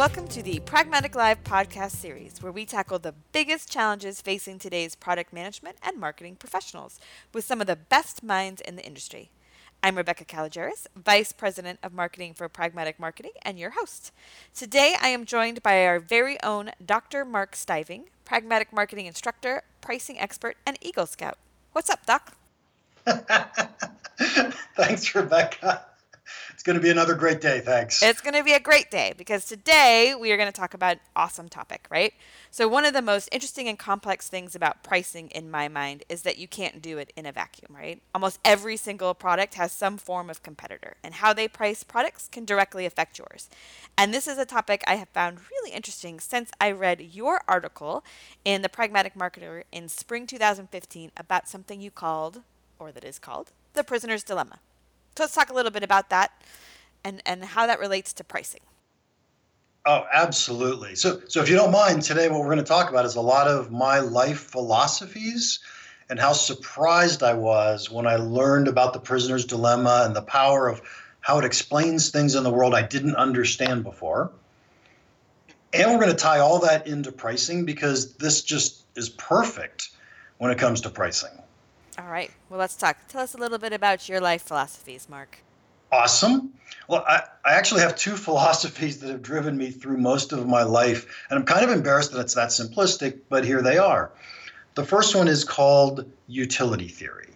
welcome 0.00 0.26
to 0.26 0.42
the 0.42 0.58
Pragmatic 0.60 1.14
Live 1.14 1.44
podcast 1.44 1.90
series, 1.90 2.42
where 2.42 2.50
we 2.50 2.64
tackle 2.64 2.98
the 2.98 3.12
biggest 3.32 3.70
challenges 3.70 4.22
facing 4.22 4.58
today's 4.58 4.94
product 4.94 5.30
management 5.30 5.76
and 5.82 6.00
marketing 6.00 6.36
professionals 6.36 6.98
with 7.34 7.44
some 7.44 7.60
of 7.60 7.66
the 7.66 7.76
best 7.76 8.22
minds 8.22 8.62
in 8.62 8.76
the 8.76 8.86
industry. 8.86 9.30
I'm 9.82 9.98
Rebecca 9.98 10.24
Kalogeris, 10.24 10.86
Vice 10.96 11.32
President 11.32 11.80
of 11.82 11.92
Marketing 11.92 12.32
for 12.32 12.48
Pragmatic 12.48 12.98
Marketing, 12.98 13.32
and 13.42 13.58
your 13.58 13.72
host. 13.72 14.10
Today, 14.54 14.96
I 15.02 15.08
am 15.08 15.26
joined 15.26 15.62
by 15.62 15.84
our 15.84 16.00
very 16.00 16.42
own 16.42 16.70
Dr. 16.82 17.26
Mark 17.26 17.54
Stiving, 17.54 18.04
Pragmatic 18.24 18.72
Marketing 18.72 19.04
Instructor, 19.04 19.64
Pricing 19.82 20.18
Expert, 20.18 20.56
and 20.64 20.78
Eagle 20.80 21.04
Scout. 21.04 21.36
What's 21.72 21.90
up, 21.90 22.06
Doc? 22.06 22.38
Thanks, 24.76 25.14
Rebecca. 25.14 25.89
It's 26.52 26.62
going 26.62 26.76
to 26.76 26.82
be 26.82 26.90
another 26.90 27.14
great 27.14 27.40
day. 27.40 27.60
Thanks. 27.60 28.02
It's 28.02 28.20
going 28.20 28.34
to 28.34 28.44
be 28.44 28.52
a 28.52 28.60
great 28.60 28.90
day 28.90 29.14
because 29.16 29.44
today 29.44 30.14
we 30.18 30.30
are 30.30 30.36
going 30.36 30.50
to 30.50 30.52
talk 30.52 30.74
about 30.74 30.96
an 30.96 31.00
awesome 31.16 31.48
topic, 31.48 31.86
right? 31.90 32.12
So, 32.50 32.68
one 32.68 32.84
of 32.84 32.92
the 32.92 33.02
most 33.02 33.28
interesting 33.32 33.68
and 33.68 33.78
complex 33.78 34.28
things 34.28 34.54
about 34.54 34.82
pricing 34.82 35.28
in 35.28 35.50
my 35.50 35.68
mind 35.68 36.04
is 36.08 36.22
that 36.22 36.38
you 36.38 36.46
can't 36.48 36.82
do 36.82 36.98
it 36.98 37.12
in 37.16 37.24
a 37.24 37.32
vacuum, 37.32 37.74
right? 37.74 38.02
Almost 38.14 38.40
every 38.44 38.76
single 38.76 39.14
product 39.14 39.54
has 39.54 39.72
some 39.72 39.96
form 39.96 40.28
of 40.28 40.42
competitor, 40.42 40.96
and 41.02 41.14
how 41.14 41.32
they 41.32 41.48
price 41.48 41.82
products 41.82 42.28
can 42.30 42.44
directly 42.44 42.84
affect 42.84 43.18
yours. 43.18 43.48
And 43.96 44.12
this 44.12 44.26
is 44.26 44.38
a 44.38 44.44
topic 44.44 44.82
I 44.86 44.96
have 44.96 45.08
found 45.10 45.40
really 45.50 45.70
interesting 45.70 46.20
since 46.20 46.50
I 46.60 46.72
read 46.72 47.00
your 47.00 47.40
article 47.48 48.04
in 48.44 48.62
the 48.62 48.68
Pragmatic 48.68 49.14
Marketer 49.14 49.64
in 49.72 49.88
spring 49.88 50.26
2015 50.26 51.12
about 51.16 51.48
something 51.48 51.80
you 51.80 51.90
called, 51.90 52.42
or 52.78 52.92
that 52.92 53.04
is 53.04 53.18
called, 53.18 53.52
the 53.74 53.84
prisoner's 53.84 54.22
dilemma. 54.24 54.58
So 55.20 55.24
let's 55.24 55.34
talk 55.34 55.50
a 55.50 55.52
little 55.52 55.70
bit 55.70 55.82
about 55.82 56.08
that 56.08 56.32
and, 57.04 57.20
and 57.26 57.44
how 57.44 57.66
that 57.66 57.78
relates 57.78 58.14
to 58.14 58.24
pricing. 58.24 58.62
Oh, 59.84 60.06
absolutely. 60.10 60.94
So, 60.94 61.20
so 61.28 61.42
if 61.42 61.50
you 61.50 61.56
don't 61.56 61.70
mind, 61.70 62.00
today 62.00 62.30
what 62.30 62.40
we're 62.40 62.46
going 62.46 62.56
to 62.56 62.64
talk 62.64 62.88
about 62.88 63.04
is 63.04 63.16
a 63.16 63.20
lot 63.20 63.46
of 63.46 63.70
my 63.70 63.98
life 63.98 64.38
philosophies 64.38 65.58
and 66.08 66.18
how 66.18 66.32
surprised 66.32 67.22
I 67.22 67.34
was 67.34 67.90
when 67.90 68.06
I 68.06 68.16
learned 68.16 68.66
about 68.66 68.94
the 68.94 68.98
prisoner's 68.98 69.44
dilemma 69.44 70.04
and 70.06 70.16
the 70.16 70.22
power 70.22 70.68
of 70.68 70.80
how 71.20 71.38
it 71.38 71.44
explains 71.44 72.08
things 72.08 72.34
in 72.34 72.42
the 72.42 72.50
world 72.50 72.74
I 72.74 72.80
didn't 72.80 73.16
understand 73.16 73.84
before. 73.84 74.32
And 75.74 75.90
we're 75.90 76.00
going 76.00 76.16
to 76.16 76.16
tie 76.16 76.38
all 76.38 76.60
that 76.60 76.86
into 76.86 77.12
pricing 77.12 77.66
because 77.66 78.14
this 78.14 78.40
just 78.40 78.86
is 78.96 79.10
perfect 79.10 79.90
when 80.38 80.50
it 80.50 80.56
comes 80.56 80.80
to 80.80 80.88
pricing. 80.88 81.42
All 82.00 82.10
right. 82.10 82.30
Well, 82.48 82.58
let's 82.58 82.76
talk. 82.76 82.96
Tell 83.08 83.20
us 83.20 83.34
a 83.34 83.36
little 83.36 83.58
bit 83.58 83.74
about 83.74 84.08
your 84.08 84.20
life 84.20 84.42
philosophies, 84.42 85.06
Mark. 85.10 85.38
Awesome. 85.92 86.54
Well, 86.88 87.04
I, 87.06 87.24
I 87.44 87.52
actually 87.54 87.82
have 87.82 87.94
two 87.94 88.16
philosophies 88.16 89.00
that 89.00 89.10
have 89.10 89.22
driven 89.22 89.56
me 89.56 89.70
through 89.70 89.98
most 89.98 90.32
of 90.32 90.46
my 90.46 90.62
life. 90.62 91.26
And 91.28 91.38
I'm 91.38 91.44
kind 91.44 91.62
of 91.62 91.70
embarrassed 91.70 92.12
that 92.12 92.20
it's 92.20 92.34
that 92.34 92.48
simplistic, 92.48 93.18
but 93.28 93.44
here 93.44 93.60
they 93.60 93.76
are. 93.76 94.12
The 94.76 94.84
first 94.84 95.14
one 95.14 95.28
is 95.28 95.44
called 95.44 96.10
utility 96.26 96.88
theory. 96.88 97.28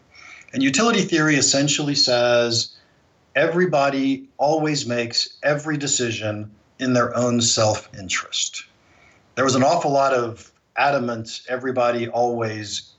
And 0.55 0.63
utility 0.63 1.03
theory 1.03 1.35
essentially 1.35 1.95
says 1.95 2.75
everybody 3.35 4.29
always 4.39 4.87
makes 4.87 5.37
every 5.43 5.77
decision 5.77 6.51
in 6.79 6.95
their 6.95 7.15
own 7.15 7.43
self 7.43 7.91
interest. 7.99 8.65
There 9.35 9.45
was 9.45 9.57
an 9.57 9.63
awful 9.63 9.91
lot 9.91 10.15
of 10.15 10.51
adamant 10.77 11.43
everybody 11.49 12.09
always, 12.09 12.94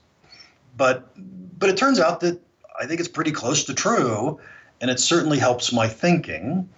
but 0.76 1.10
but 1.58 1.70
it 1.70 1.76
turns 1.76 1.98
out 1.98 2.20
that 2.20 2.40
I 2.78 2.86
think 2.86 3.00
it's 3.00 3.08
pretty 3.08 3.32
close 3.32 3.64
to 3.64 3.74
true, 3.74 4.38
and 4.80 4.90
it 4.90 5.00
certainly 5.00 5.38
helps 5.38 5.72
my 5.72 5.88
thinking. 5.88 6.68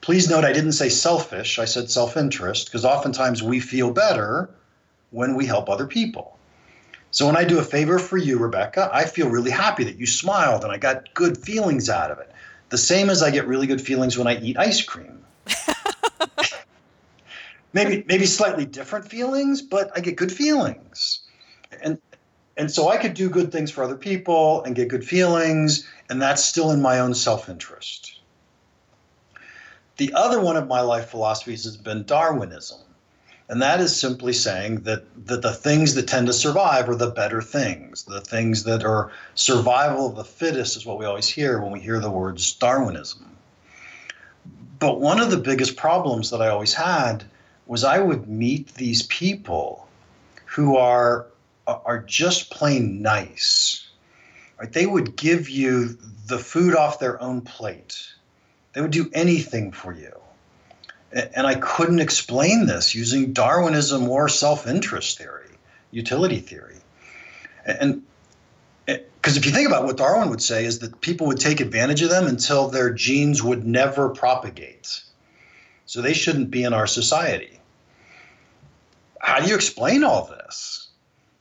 Please 0.00 0.28
note 0.28 0.44
I 0.44 0.52
didn't 0.52 0.72
say 0.72 0.88
selfish, 0.88 1.58
I 1.58 1.64
said 1.64 1.90
self 1.90 2.16
interest, 2.16 2.66
because 2.66 2.84
oftentimes 2.84 3.42
we 3.42 3.60
feel 3.60 3.90
better 3.90 4.50
when 5.10 5.34
we 5.34 5.46
help 5.46 5.68
other 5.68 5.86
people. 5.86 6.38
So 7.10 7.26
when 7.26 7.36
I 7.36 7.44
do 7.44 7.58
a 7.58 7.62
favor 7.62 8.00
for 8.00 8.18
you, 8.18 8.38
Rebecca, 8.38 8.90
I 8.92 9.04
feel 9.04 9.28
really 9.28 9.52
happy 9.52 9.84
that 9.84 9.96
you 9.96 10.04
smiled 10.04 10.64
and 10.64 10.72
I 10.72 10.78
got 10.78 11.14
good 11.14 11.38
feelings 11.38 11.88
out 11.88 12.10
of 12.10 12.18
it. 12.18 12.32
The 12.70 12.78
same 12.78 13.08
as 13.08 13.22
I 13.22 13.30
get 13.30 13.46
really 13.46 13.68
good 13.68 13.80
feelings 13.80 14.18
when 14.18 14.26
I 14.26 14.40
eat 14.40 14.58
ice 14.58 14.82
cream. 14.82 15.24
maybe 17.72 18.04
maybe 18.08 18.26
slightly 18.26 18.66
different 18.66 19.06
feelings, 19.06 19.62
but 19.62 19.92
I 19.94 20.00
get 20.00 20.16
good 20.16 20.32
feelings. 20.32 21.20
And 21.82 21.98
and 22.56 22.70
so 22.70 22.88
I 22.88 22.96
could 22.96 23.14
do 23.14 23.28
good 23.28 23.50
things 23.50 23.70
for 23.70 23.82
other 23.82 23.96
people 23.96 24.62
and 24.62 24.76
get 24.76 24.88
good 24.88 25.04
feelings, 25.04 25.86
and 26.08 26.22
that's 26.22 26.44
still 26.44 26.70
in 26.70 26.80
my 26.80 27.00
own 27.00 27.14
self 27.14 27.48
interest. 27.48 28.20
The 29.96 30.12
other 30.12 30.40
one 30.40 30.56
of 30.56 30.68
my 30.68 30.80
life 30.80 31.08
philosophies 31.08 31.64
has 31.64 31.76
been 31.76 32.04
Darwinism. 32.04 32.80
And 33.48 33.60
that 33.60 33.80
is 33.80 33.94
simply 33.94 34.32
saying 34.32 34.80
that, 34.80 35.04
that 35.26 35.42
the 35.42 35.52
things 35.52 35.94
that 35.94 36.08
tend 36.08 36.28
to 36.28 36.32
survive 36.32 36.88
are 36.88 36.96
the 36.96 37.10
better 37.10 37.42
things. 37.42 38.04
The 38.04 38.22
things 38.22 38.64
that 38.64 38.84
are 38.84 39.12
survival 39.34 40.08
of 40.08 40.16
the 40.16 40.24
fittest 40.24 40.76
is 40.76 40.86
what 40.86 40.98
we 40.98 41.04
always 41.04 41.28
hear 41.28 41.60
when 41.60 41.70
we 41.70 41.80
hear 41.80 42.00
the 42.00 42.10
words 42.10 42.54
Darwinism. 42.54 43.36
But 44.78 45.00
one 45.00 45.20
of 45.20 45.30
the 45.30 45.36
biggest 45.36 45.76
problems 45.76 46.30
that 46.30 46.40
I 46.40 46.48
always 46.48 46.72
had 46.72 47.24
was 47.66 47.84
I 47.84 47.98
would 47.98 48.28
meet 48.28 48.74
these 48.74 49.02
people 49.04 49.88
who 50.46 50.76
are 50.76 51.26
are 51.66 51.98
just 52.06 52.50
plain 52.50 53.02
nice. 53.02 53.86
Right? 54.58 54.72
They 54.72 54.86
would 54.86 55.16
give 55.16 55.48
you 55.48 55.98
the 56.26 56.38
food 56.38 56.76
off 56.76 56.98
their 56.98 57.20
own 57.22 57.40
plate. 57.40 58.12
They 58.72 58.80
would 58.80 58.90
do 58.90 59.10
anything 59.12 59.72
for 59.72 59.92
you. 59.92 60.12
And 61.12 61.46
I 61.46 61.54
couldn't 61.54 62.00
explain 62.00 62.66
this 62.66 62.94
using 62.94 63.32
Darwinism 63.32 64.08
or 64.08 64.28
self-interest 64.28 65.16
theory, 65.16 65.50
utility 65.92 66.40
theory. 66.40 66.76
And 67.64 68.02
because 68.84 69.36
if 69.36 69.46
you 69.46 69.52
think 69.52 69.68
about 69.68 69.84
what 69.84 69.96
Darwin 69.96 70.28
would 70.28 70.42
say 70.42 70.64
is 70.64 70.80
that 70.80 71.00
people 71.00 71.28
would 71.28 71.40
take 71.40 71.60
advantage 71.60 72.02
of 72.02 72.10
them 72.10 72.26
until 72.26 72.68
their 72.68 72.92
genes 72.92 73.42
would 73.42 73.64
never 73.64 74.08
propagate. 74.08 75.02
So 75.86 76.02
they 76.02 76.14
shouldn't 76.14 76.50
be 76.50 76.64
in 76.64 76.74
our 76.74 76.86
society. 76.86 77.60
How 79.20 79.40
do 79.40 79.48
you 79.48 79.54
explain 79.54 80.04
all 80.04 80.26
this? 80.26 80.88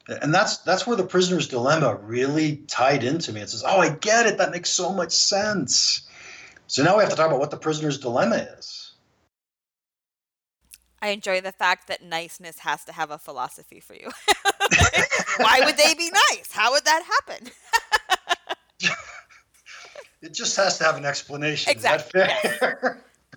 And 0.08 0.34
that's 0.34 0.58
that's 0.58 0.86
where 0.86 0.97
the 0.97 1.06
prisoner's 1.06 1.47
dilemma 1.47 1.96
really 1.96 2.58
tied 2.68 3.03
into 3.03 3.31
me. 3.31 3.41
It 3.41 3.50
says, 3.50 3.64
"Oh, 3.66 3.80
I 3.80 3.90
get 3.90 4.25
it. 4.25 4.38
That 4.38 4.52
makes 4.52 4.69
so 4.69 4.91
much 4.91 5.12
sense." 5.12 6.08
So 6.68 6.84
now 6.84 6.97
we 6.97 7.03
have 7.03 7.09
to 7.09 7.16
talk 7.16 7.28
about 7.28 7.40
what 7.40 7.52
the 7.52 7.58
prisoner's 7.58 7.97
dilemma 7.97 8.47
is. 8.58 8.92
I 11.02 11.09
enjoy 11.09 11.42
the 11.42 11.52
fact 11.52 11.88
that 11.88 12.02
niceness 12.02 12.59
has 12.59 12.86
to 12.86 12.94
have 12.94 13.12
a 13.12 13.18
philosophy 13.18 13.81
for 13.81 13.94
you. 13.94 14.09
Why 15.38 15.62
would 15.66 15.75
they 15.78 15.94
be 15.94 16.09
nice? 16.09 16.52
How 16.52 16.72
would 16.72 16.86
that 16.86 17.03
happen? 17.03 17.52
it 20.22 20.34
just 20.34 20.56
has 20.56 20.78
to 20.78 20.86
have 20.86 20.96
an 20.96 21.06
explanation. 21.06 21.69
Exactly. 21.69 22.22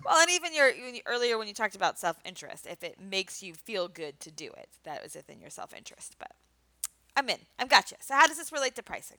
well, 0.05 0.21
and 0.21 0.31
even 0.31 0.53
your 0.53 0.71
earlier 1.05 1.37
when 1.37 1.49
you 1.49 1.53
talked 1.53 1.75
about 1.75 1.99
self-interest, 1.99 2.67
if 2.67 2.83
it 2.83 3.01
makes 3.01 3.43
you 3.43 3.53
feel 3.53 3.89
good 3.89 4.17
to 4.21 4.31
do 4.31 4.45
it, 4.45 4.69
that 4.83 5.03
was 5.03 5.15
within 5.15 5.41
your 5.41 5.49
self-interest. 5.49 6.15
But 6.17 6.31
I'm 7.17 7.27
in. 7.29 7.39
I've 7.57 7.67
got 7.67 7.89
you. 7.89 7.97
So 7.99 8.13
how 8.13 8.27
does 8.27 8.37
this 8.37 8.51
relate 8.51 8.75
to 8.75 8.83
pricing? 8.83 9.17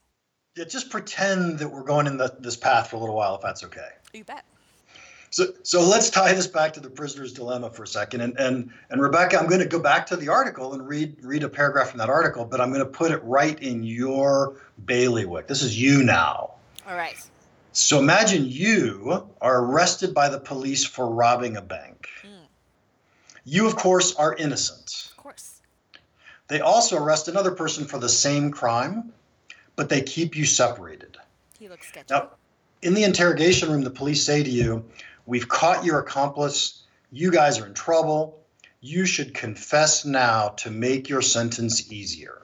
Yeah, 0.55 0.63
just 0.63 0.89
pretend 0.89 1.59
that 1.59 1.67
we're 1.67 1.83
going 1.83 2.07
in 2.07 2.17
the, 2.17 2.33
this 2.39 2.55
path 2.55 2.89
for 2.89 2.95
a 2.95 2.99
little 2.99 3.13
while, 3.15 3.35
if 3.35 3.41
that's 3.41 3.61
okay. 3.65 3.89
You 4.13 4.23
bet. 4.23 4.45
So, 5.31 5.47
so 5.63 5.81
let's 5.81 6.09
tie 6.09 6.33
this 6.33 6.47
back 6.47 6.73
to 6.73 6.79
the 6.79 6.89
prisoner's 6.89 7.33
dilemma 7.33 7.69
for 7.69 7.83
a 7.83 7.87
second. 7.87 8.21
And, 8.21 8.39
and, 8.39 8.71
and 8.89 9.01
Rebecca, 9.01 9.37
I'm 9.37 9.47
going 9.47 9.61
to 9.61 9.67
go 9.67 9.79
back 9.79 10.07
to 10.07 10.15
the 10.15 10.29
article 10.29 10.73
and 10.73 10.87
read, 10.87 11.17
read 11.21 11.43
a 11.43 11.49
paragraph 11.49 11.89
from 11.89 11.99
that 11.99 12.09
article, 12.09 12.45
but 12.45 12.61
I'm 12.61 12.69
going 12.69 12.83
to 12.83 12.89
put 12.89 13.11
it 13.11 13.21
right 13.23 13.61
in 13.61 13.83
your 13.83 14.55
bailiwick. 14.85 15.47
This 15.47 15.61
is 15.61 15.79
you 15.79 16.01
now. 16.01 16.53
All 16.87 16.95
right. 16.95 17.21
So 17.73 17.99
imagine 17.99 18.45
you 18.47 19.29
are 19.41 19.63
arrested 19.65 20.13
by 20.13 20.29
the 20.29 20.39
police 20.39 20.85
for 20.85 21.11
robbing 21.11 21.57
a 21.57 21.61
bank. 21.61 22.07
Mm. 22.23 22.47
You, 23.43 23.67
of 23.67 23.75
course, 23.75 24.15
are 24.15 24.35
innocent. 24.35 25.13
They 26.49 26.59
also 26.59 26.97
arrest 26.97 27.27
another 27.27 27.51
person 27.51 27.85
for 27.85 27.99
the 27.99 28.09
same 28.09 28.51
crime, 28.51 29.13
but 29.75 29.87
they 29.87 30.01
keep 30.01 30.35
you 30.35 30.45
separated. 30.45 31.17
He 31.57 31.69
looks 31.69 31.87
sketchy. 31.87 32.13
Now, 32.13 32.31
in 32.81 32.93
the 32.93 33.03
interrogation 33.03 33.71
room, 33.71 33.83
the 33.83 33.89
police 33.89 34.23
say 34.23 34.43
to 34.43 34.49
you, 34.49 34.83
We've 35.25 35.47
caught 35.47 35.85
your 35.85 35.99
accomplice. 35.99 36.81
You 37.11 37.31
guys 37.31 37.59
are 37.59 37.67
in 37.67 37.75
trouble. 37.75 38.43
You 38.81 39.05
should 39.05 39.35
confess 39.35 40.03
now 40.03 40.49
to 40.57 40.71
make 40.71 41.07
your 41.07 41.21
sentence 41.21 41.91
easier. 41.91 42.41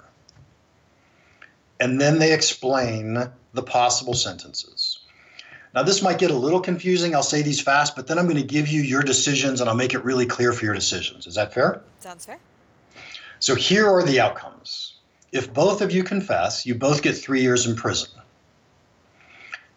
And 1.80 2.00
then 2.00 2.20
they 2.20 2.32
explain 2.32 3.32
the 3.54 3.64
possible 3.64 4.14
sentences. 4.14 5.00
Now, 5.74 5.82
this 5.82 6.04
might 6.04 6.20
get 6.20 6.30
a 6.30 6.36
little 6.36 6.62
confusing. 6.62 7.16
I'll 7.16 7.24
say 7.24 7.42
these 7.42 7.60
fast, 7.60 7.96
but 7.96 8.06
then 8.06 8.20
I'm 8.20 8.26
going 8.26 8.38
to 8.38 8.44
give 8.44 8.68
you 8.68 8.82
your 8.82 9.02
decisions 9.02 9.62
and 9.62 9.70
I'll 9.70 9.76
make 9.76 9.96
it 9.96 10.04
really 10.04 10.28
clear 10.28 10.54
for 10.54 10.64
your 10.64 10.76
decisions. 10.76 11.26
Is 11.26 11.34
that 11.36 11.54
fair? 11.54 11.82
Sounds 12.00 12.26
fair. 12.26 12.38
So 13.40 13.56
here 13.56 13.88
are 13.88 14.04
the 14.04 14.20
outcomes. 14.20 14.94
If 15.32 15.54
both 15.54 15.82
of 15.82 15.92
you 15.92 16.04
confess, 16.04 16.66
you 16.66 16.76
both 16.76 17.02
get 17.02 17.18
three 17.18 17.42
years 17.42 17.66
in 17.66 17.76
prison. 17.76 18.10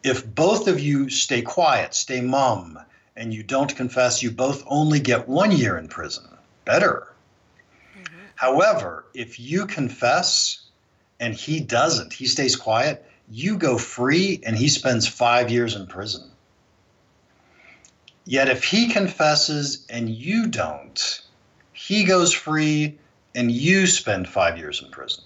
If 0.05 0.25
both 0.35 0.69
of 0.69 0.79
you 0.79 1.11
stay 1.11 1.43
quiet, 1.43 1.95
stay 1.95 2.21
mum, 2.21 2.79
and 3.17 3.35
you 3.35 3.43
don't 3.43 3.75
confess, 3.75 4.23
you 4.23 4.31
both 4.31 4.63
only 4.69 5.01
get 5.01 5.29
one 5.29 5.51
year 5.51 5.77
in 5.77 5.89
prison. 5.89 6.25
Better. 6.65 7.13
Mm-hmm. 7.97 8.17
However, 8.37 9.07
if 9.15 9.41
you 9.41 9.67
confess 9.67 10.61
and 11.19 11.35
he 11.35 11.59
doesn't, 11.59 12.13
he 12.13 12.27
stays 12.27 12.55
quiet, 12.55 13.05
you 13.31 13.59
go 13.59 13.77
free 13.77 14.41
and 14.47 14.57
he 14.57 14.69
spends 14.69 15.09
five 15.09 15.51
years 15.51 15.75
in 15.75 15.87
prison. 15.87 16.31
Yet 18.25 18.49
if 18.49 18.63
he 18.63 18.89
confesses 18.89 19.85
and 19.91 20.09
you 20.09 20.47
don't, 20.47 21.23
he 21.73 22.05
goes 22.05 22.33
free 22.33 22.99
and 23.39 23.53
you 23.53 23.87
spend 23.87 24.29
five 24.29 24.59
years 24.59 24.83
in 24.83 24.91
prison. 24.91 25.23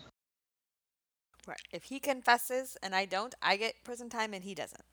Right. 1.46 1.58
If 1.72 1.84
he 1.84 1.98
confesses 1.98 2.76
and 2.82 2.94
I 2.94 3.06
don't, 3.06 3.34
I 3.40 3.56
get 3.56 3.74
prison 3.84 4.10
time 4.10 4.34
and 4.34 4.44
he 4.44 4.54
doesn't. 4.54 4.84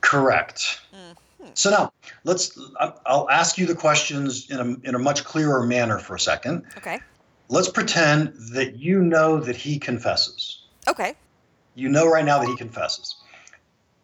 Correct. 0.00 0.80
Mm-hmm. 0.94 1.50
So 1.52 1.70
now 1.70 1.92
let's. 2.24 2.58
I'll 3.04 3.28
ask 3.28 3.58
you 3.58 3.66
the 3.66 3.74
questions 3.74 4.50
in 4.50 4.58
a 4.58 4.88
in 4.88 4.94
a 4.94 4.98
much 4.98 5.24
clearer 5.24 5.66
manner 5.66 5.98
for 5.98 6.14
a 6.14 6.20
second. 6.20 6.64
Okay. 6.78 7.00
Let's 7.48 7.68
pretend 7.68 8.32
that 8.52 8.76
you 8.76 9.02
know 9.02 9.38
that 9.40 9.56
he 9.56 9.78
confesses. 9.78 10.62
Okay. 10.88 11.14
You 11.74 11.88
know 11.90 12.08
right 12.08 12.24
now 12.24 12.38
that 12.38 12.48
he 12.48 12.56
confesses. 12.56 13.16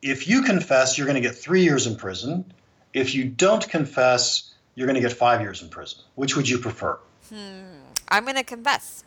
If 0.02 0.28
you 0.28 0.42
confess, 0.42 0.98
you're 0.98 1.06
going 1.06 1.22
to 1.22 1.26
get 1.28 1.36
three 1.36 1.62
years 1.62 1.86
in 1.86 1.96
prison. 1.96 2.52
If 2.92 3.14
you 3.14 3.24
don't 3.24 3.66
confess, 3.68 4.52
you're 4.74 4.86
going 4.86 5.00
to 5.00 5.08
get 5.08 5.12
five 5.12 5.40
years 5.40 5.62
in 5.62 5.70
prison. 5.70 6.00
Which 6.16 6.36
would 6.36 6.48
you 6.48 6.58
prefer? 6.58 6.98
Hmm. 7.28 7.81
I'm 8.12 8.24
going 8.24 8.36
to 8.36 8.44
confess. 8.44 9.04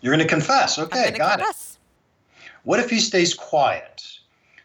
You're 0.00 0.14
going 0.14 0.26
to 0.26 0.34
confess. 0.34 0.78
Okay, 0.78 1.12
got 1.12 1.38
confess. 1.38 1.78
it. 2.34 2.48
What 2.64 2.80
if 2.80 2.88
he 2.88 3.00
stays 3.00 3.34
quiet? 3.34 4.02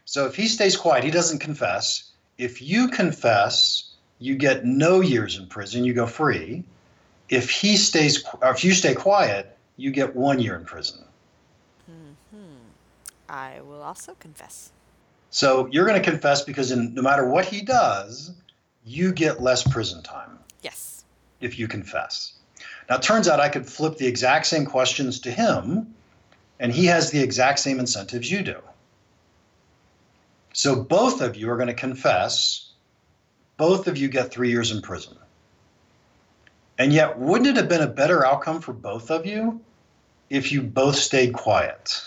So 0.05 0.25
if 0.25 0.35
he 0.35 0.47
stays 0.47 0.77
quiet, 0.77 1.03
he 1.03 1.11
doesn't 1.11 1.39
confess. 1.39 2.11
If 2.37 2.61
you 2.61 2.87
confess, 2.87 3.91
you 4.19 4.35
get 4.35 4.65
no 4.65 5.01
years 5.01 5.37
in 5.37 5.45
prison. 5.47 5.83
You 5.83 5.93
go 5.93 6.07
free. 6.07 6.63
If 7.27 7.49
he 7.49 7.75
stays, 7.75 8.23
or 8.41 8.51
if 8.51 8.63
you 8.63 8.73
stay 8.73 8.95
quiet, 8.95 9.57
you 9.75 9.91
get 9.91 10.15
one 10.15 10.39
year 10.39 10.55
in 10.55 10.63
prison. 10.63 11.03
Hmm. 11.85 12.13
I 13.27 13.59
will 13.61 13.81
also 13.81 14.15
confess. 14.19 14.71
So 15.31 15.67
you're 15.71 15.85
going 15.85 16.01
to 16.01 16.09
confess 16.09 16.43
because 16.43 16.71
in, 16.71 16.93
no 16.93 17.01
matter 17.01 17.27
what 17.27 17.45
he 17.45 17.61
does, 17.61 18.33
you 18.85 19.11
get 19.11 19.41
less 19.41 19.67
prison 19.67 20.01
time. 20.01 20.39
Yes. 20.61 21.03
If 21.41 21.59
you 21.59 21.67
confess. 21.67 22.33
Now, 22.89 22.97
it 22.97 23.01
turns 23.01 23.27
out 23.27 23.39
I 23.39 23.49
could 23.49 23.65
flip 23.65 23.97
the 23.97 24.07
exact 24.07 24.45
same 24.47 24.65
questions 24.65 25.19
to 25.21 25.31
him, 25.31 25.93
and 26.59 26.71
he 26.71 26.85
has 26.85 27.11
the 27.11 27.21
exact 27.21 27.59
same 27.59 27.79
incentives 27.79 28.31
you 28.31 28.43
do. 28.43 28.57
So 30.53 30.83
both 30.83 31.21
of 31.21 31.35
you 31.35 31.49
are 31.49 31.55
going 31.55 31.67
to 31.67 31.73
confess. 31.73 32.71
Both 33.57 33.87
of 33.87 33.97
you 33.97 34.09
get 34.09 34.31
three 34.31 34.49
years 34.49 34.71
in 34.71 34.81
prison. 34.81 35.17
And 36.77 36.91
yet, 36.91 37.19
wouldn't 37.19 37.47
it 37.47 37.55
have 37.57 37.69
been 37.69 37.81
a 37.81 37.87
better 37.87 38.25
outcome 38.25 38.59
for 38.59 38.73
both 38.73 39.11
of 39.11 39.25
you 39.25 39.61
if 40.29 40.51
you 40.51 40.61
both 40.61 40.95
stayed 40.95 41.33
quiet? 41.33 42.01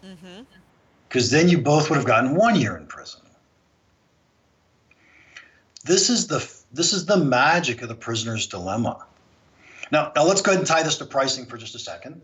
Because 0.00 1.28
mm-hmm. 1.28 1.36
then 1.36 1.48
you 1.48 1.58
both 1.58 1.90
would 1.90 1.96
have 1.96 2.06
gotten 2.06 2.36
one 2.36 2.54
year 2.54 2.76
in 2.76 2.86
prison. 2.86 3.20
This 5.84 6.08
is 6.10 6.28
the 6.28 6.48
this 6.72 6.92
is 6.92 7.06
the 7.06 7.16
magic 7.16 7.82
of 7.82 7.88
the 7.88 7.94
prisoner's 7.94 8.46
dilemma. 8.46 9.04
Now, 9.90 10.12
now 10.14 10.24
let's 10.24 10.42
go 10.42 10.52
ahead 10.52 10.60
and 10.60 10.66
tie 10.66 10.82
this 10.82 10.98
to 10.98 11.04
pricing 11.04 11.46
for 11.46 11.56
just 11.56 11.74
a 11.74 11.78
second. 11.78 12.22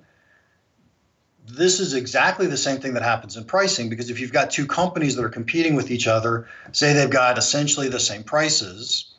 This 1.46 1.80
is 1.80 1.94
exactly 1.94 2.46
the 2.46 2.56
same 2.56 2.80
thing 2.80 2.94
that 2.94 3.02
happens 3.02 3.36
in 3.36 3.44
pricing 3.44 3.88
because 3.88 4.10
if 4.10 4.20
you've 4.20 4.32
got 4.32 4.50
two 4.50 4.66
companies 4.66 5.16
that 5.16 5.24
are 5.24 5.30
competing 5.30 5.74
with 5.74 5.90
each 5.90 6.06
other, 6.06 6.48
say 6.72 6.92
they've 6.92 7.10
got 7.10 7.38
essentially 7.38 7.88
the 7.88 8.00
same 8.00 8.22
prices, 8.22 9.14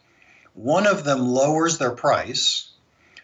one 0.53 0.87
of 0.87 1.03
them 1.03 1.27
lowers 1.27 1.77
their 1.77 1.91
price. 1.91 2.67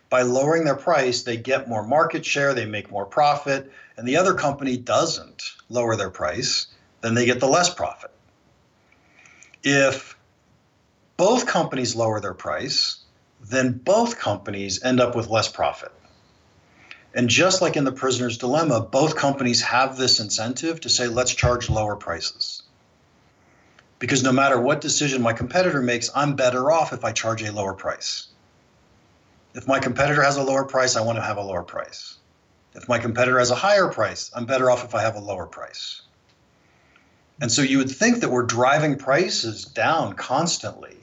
By 0.09 0.21
lowering 0.21 0.63
their 0.63 0.75
price, 0.75 1.23
they 1.23 1.35
get 1.35 1.67
more 1.67 1.83
market 1.85 2.25
share, 2.25 2.53
they 2.53 2.65
make 2.65 2.89
more 2.89 3.05
profit, 3.05 3.71
and 3.97 4.07
the 4.07 4.17
other 4.17 4.33
company 4.33 4.77
doesn't 4.77 5.53
lower 5.69 5.97
their 5.97 6.09
price, 6.09 6.67
then 7.01 7.13
they 7.13 7.25
get 7.25 7.41
the 7.41 7.47
less 7.47 7.73
profit. 7.73 8.11
If 9.63 10.17
both 11.17 11.45
companies 11.45 11.95
lower 11.95 12.21
their 12.21 12.33
price, 12.33 12.99
then 13.49 13.73
both 13.73 14.19
companies 14.19 14.83
end 14.83 14.99
up 14.99 15.15
with 15.15 15.29
less 15.29 15.47
profit. 15.47 15.91
And 17.13 17.29
just 17.29 17.61
like 17.61 17.77
in 17.77 17.85
the 17.85 17.91
prisoner's 17.91 18.37
dilemma, 18.37 18.81
both 18.81 19.15
companies 19.15 19.61
have 19.61 19.97
this 19.97 20.19
incentive 20.19 20.81
to 20.81 20.89
say, 20.89 21.07
let's 21.07 21.33
charge 21.33 21.69
lower 21.69 21.95
prices. 21.95 22.63
Because 23.99 24.21
no 24.21 24.31
matter 24.31 24.59
what 24.59 24.81
decision 24.81 25.21
my 25.21 25.33
competitor 25.33 25.81
makes, 25.81 26.11
I'm 26.13 26.35
better 26.35 26.71
off 26.71 26.93
if 26.93 27.03
I 27.03 27.11
charge 27.13 27.41
a 27.41 27.51
lower 27.51 27.73
price. 27.73 28.27
If 29.55 29.67
my 29.67 29.79
competitor 29.79 30.21
has 30.21 30.37
a 30.37 30.43
lower 30.43 30.65
price, 30.65 30.95
I 30.95 31.01
want 31.01 31.17
to 31.17 31.23
have 31.23 31.37
a 31.37 31.41
lower 31.41 31.63
price. 31.63 32.17
If 32.75 32.87
my 32.87 32.99
competitor 32.99 33.39
has 33.39 33.49
a 33.49 33.55
higher 33.55 33.87
price, 33.87 34.29
I'm 34.35 34.45
better 34.45 34.69
off 34.69 34.83
if 34.83 34.93
I 34.93 35.01
have 35.01 35.15
a 35.15 35.19
lower 35.19 35.47
price. 35.47 36.01
And 37.41 37.51
so 37.51 37.63
you 37.63 37.79
would 37.79 37.89
think 37.89 38.19
that 38.19 38.29
we're 38.29 38.43
driving 38.43 38.97
prices 38.97 39.65
down 39.65 40.13
constantly 40.13 40.97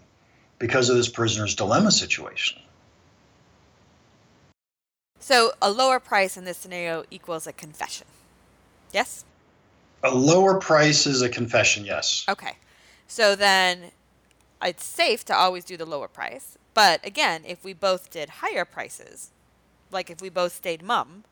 because 0.65 0.89
of 0.89 0.97
this 0.97 1.11
prisoner's 1.11 1.55
dilemma 1.55 1.91
situation. 1.91 2.59
So 5.21 5.53
a 5.61 5.71
lower 5.71 6.01
price 6.01 6.39
in 6.39 6.47
this 6.47 6.57
scenario 6.57 7.05
equals 7.11 7.47
a 7.47 7.53
confession. 7.53 8.07
Yes? 8.91 9.27
A 10.03 10.15
lower 10.15 10.59
price 10.59 11.07
is 11.07 11.21
a 11.21 11.29
confession, 11.29 11.85
yes. 11.85 12.25
Okay. 12.31 12.57
So 13.07 13.37
then 13.37 13.91
it's 14.63 14.87
safe 14.87 15.23
to 15.27 15.37
always 15.37 15.65
do 15.65 15.77
the 15.77 15.85
lower 15.85 16.09
price. 16.09 16.57
But 16.73 17.07
again, 17.07 17.43
if 17.47 17.63
we 17.63 17.75
both 17.75 18.09
did 18.09 18.31
higher 18.41 18.65
prices, 18.65 19.33
like 19.91 20.09
if 20.09 20.23
we 20.23 20.31
both 20.31 20.55
stayed 20.55 20.83
mum, 20.83 21.25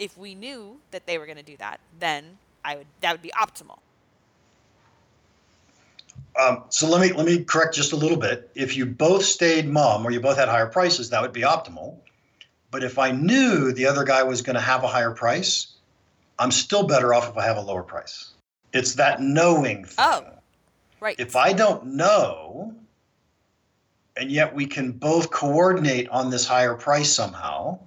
if 0.00 0.18
we 0.18 0.34
knew 0.34 0.80
that 0.90 1.06
they 1.06 1.16
were 1.16 1.26
going 1.26 1.38
to 1.38 1.44
do 1.44 1.56
that, 1.58 1.78
then 1.96 2.38
I 2.64 2.74
would 2.74 2.86
that 3.02 3.12
would 3.12 3.22
be 3.22 3.30
optimal. 3.40 3.78
Um, 6.38 6.64
so 6.68 6.88
let 6.88 7.00
me 7.00 7.12
let 7.12 7.26
me 7.26 7.42
correct 7.44 7.74
just 7.74 7.92
a 7.92 7.96
little 7.96 8.16
bit. 8.16 8.50
If 8.54 8.76
you 8.76 8.86
both 8.86 9.24
stayed 9.24 9.68
mum 9.68 10.06
or 10.06 10.10
you 10.10 10.20
both 10.20 10.36
had 10.36 10.48
higher 10.48 10.66
prices, 10.66 11.10
that 11.10 11.20
would 11.22 11.32
be 11.32 11.42
optimal. 11.42 11.96
But 12.70 12.84
if 12.84 12.98
I 12.98 13.10
knew 13.10 13.72
the 13.72 13.86
other 13.86 14.04
guy 14.04 14.22
was 14.22 14.42
going 14.42 14.54
to 14.54 14.60
have 14.60 14.84
a 14.84 14.86
higher 14.86 15.10
price, 15.10 15.74
I'm 16.38 16.52
still 16.52 16.84
better 16.84 17.12
off 17.12 17.28
if 17.28 17.36
I 17.36 17.44
have 17.44 17.56
a 17.56 17.60
lower 17.62 17.82
price. 17.82 18.32
It's 18.72 18.94
that 18.94 19.20
knowing 19.20 19.84
thing. 19.84 19.96
Oh, 19.98 20.24
right. 21.00 21.18
If 21.18 21.34
I 21.34 21.52
don't 21.52 21.96
know, 21.96 22.74
and 24.16 24.30
yet 24.30 24.54
we 24.54 24.66
can 24.66 24.92
both 24.92 25.30
coordinate 25.30 26.08
on 26.10 26.30
this 26.30 26.46
higher 26.46 26.74
price 26.74 27.12
somehow, 27.12 27.80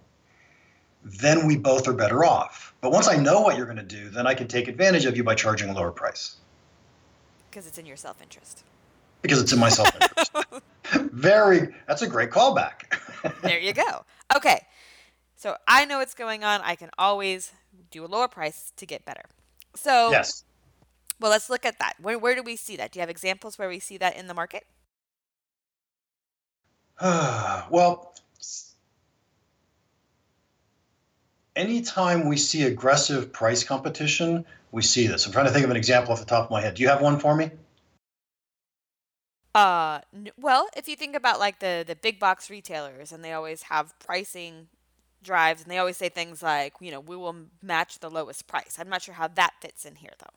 then 1.03 1.48
we 1.48 1.56
both 1.56 1.88
are 1.88 1.94
better 1.94 2.25
off. 2.25 2.74
But 2.82 2.91
once 2.91 3.08
I 3.08 3.15
know 3.15 3.41
what 3.41 3.56
you're 3.56 3.65
going 3.65 3.77
to 3.77 3.84
do, 3.84 4.10
then 4.10 4.27
I 4.27 4.34
can 4.34 4.48
take 4.48 4.68
advantage 4.68 5.06
of 5.06 5.15
you 5.15 5.24
by 5.24 5.36
charging 5.36 5.70
a 5.70 5.74
lower 5.74 5.91
price. 5.91 6.38
Because 7.53 7.67
it's 7.67 7.77
in 7.77 7.86
your 7.86 7.98
self 7.98 8.19
interest. 8.19 8.63
Because 9.22 9.39
it's 9.39 9.53
in 9.53 9.60
my 9.60 9.69
self 9.69 9.93
interest. 9.93 10.63
Very, 11.13 11.67
that's 11.88 12.01
a 12.01 12.07
great 12.07 12.31
callback. 12.31 12.91
there 13.43 13.60
you 13.60 13.74
go. 13.74 14.05
Okay. 14.36 14.65
So 15.36 15.55
I 15.67 15.86
know 15.86 16.00
what's 16.00 16.15
going 16.15 16.43
on. 16.43 16.62
I 16.62 16.74
can 16.74 16.89
always 16.98 17.51
do 17.91 18.05
a 18.05 18.07
lower 18.07 18.27
price 18.27 18.74
to 18.77 18.88
get 18.88 19.05
better. 19.05 19.22
So, 19.75 20.10
yes. 20.10 20.45
Well, 21.19 21.29
let's 21.29 21.48
look 21.48 21.63
at 21.63 21.77
that. 21.77 21.93
Where, 22.01 22.17
where 22.17 22.33
do 22.33 22.41
we 22.41 22.55
see 22.55 22.75
that? 22.77 22.91
Do 22.91 22.98
you 22.98 23.01
have 23.01 23.10
examples 23.10 23.60
where 23.60 23.69
we 23.69 23.77
see 23.77 23.98
that 23.98 24.17
in 24.17 24.25
the 24.25 24.33
market? 24.33 24.63
well, 27.69 28.12
anytime 31.55 32.27
we 32.27 32.38
see 32.38 32.63
aggressive 32.63 33.31
price 33.31 33.63
competition, 33.63 34.45
we 34.72 34.81
see 34.81 35.07
this. 35.07 35.25
I'm 35.25 35.31
trying 35.31 35.45
to 35.45 35.51
think 35.51 35.65
of 35.65 35.72
an 35.72 35.77
example 35.77 36.13
off 36.13 36.19
the 36.19 36.25
top 36.25 36.45
of 36.45 36.51
my 36.51 36.62
head. 36.62 36.75
Do 36.75 36.83
you 36.83 36.89
have 36.89 37.01
one 37.01 37.19
for 37.19 37.36
me? 37.36 37.51
Uh, 39.55 40.01
well, 40.39 40.67
if 40.75 40.88
you 40.88 40.95
think 40.95 41.15
about 41.15 41.39
like 41.39 41.60
the 41.60 41.83
the 41.86 41.95
big 41.95 42.19
box 42.19 42.50
retailers, 42.50 43.12
and 43.12 43.24
they 43.24 43.33
always 43.33 43.63
have 43.63 43.98
pricing 44.00 44.67
drives, 45.22 45.62
and 45.62 45.72
they 45.72 45.77
always 45.77 45.95
say 45.95 46.10
things 46.10 46.41
like, 46.41 46.74
you 46.79 46.91
know, 46.91 47.00
we 47.00 47.15
will 47.15 47.36
match 47.62 48.00
the 48.00 48.10
lowest 48.10 48.48
price. 48.48 48.77
I'm 48.79 48.89
not 48.89 49.03
sure 49.03 49.13
how 49.13 49.27
that 49.27 49.53
fits 49.62 49.86
in 49.86 49.95
here, 49.95 50.13
though. 50.19 50.33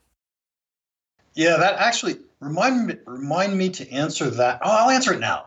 Yeah, 1.35 1.57
that 1.57 1.77
actually 1.77 2.19
remind 2.41 2.87
me, 2.87 2.95
remind 3.07 3.57
me 3.57 3.71
to 3.71 3.91
answer 3.91 4.31
that. 4.31 4.61
Oh, 4.63 4.71
I'll 4.71 4.91
answer 4.91 5.13
it 5.13 5.21
now. 5.21 5.47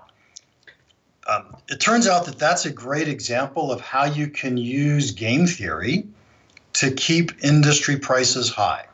Um, 1.30 1.56
it 1.68 1.80
turns 1.80 2.08
out 2.08 2.26
that 2.26 2.40
that's 2.40 2.66
a 2.66 2.72
great 2.72 3.08
example 3.08 3.72
of 3.72 3.82
how 3.82 4.06
you 4.06 4.28
can 4.28 4.58
use 4.58 5.12
game 5.12 5.46
theory 5.46 6.08
to 6.74 6.92
keep 6.92 7.44
industry 7.44 7.98
prices 7.98 8.50
high. 8.50 8.88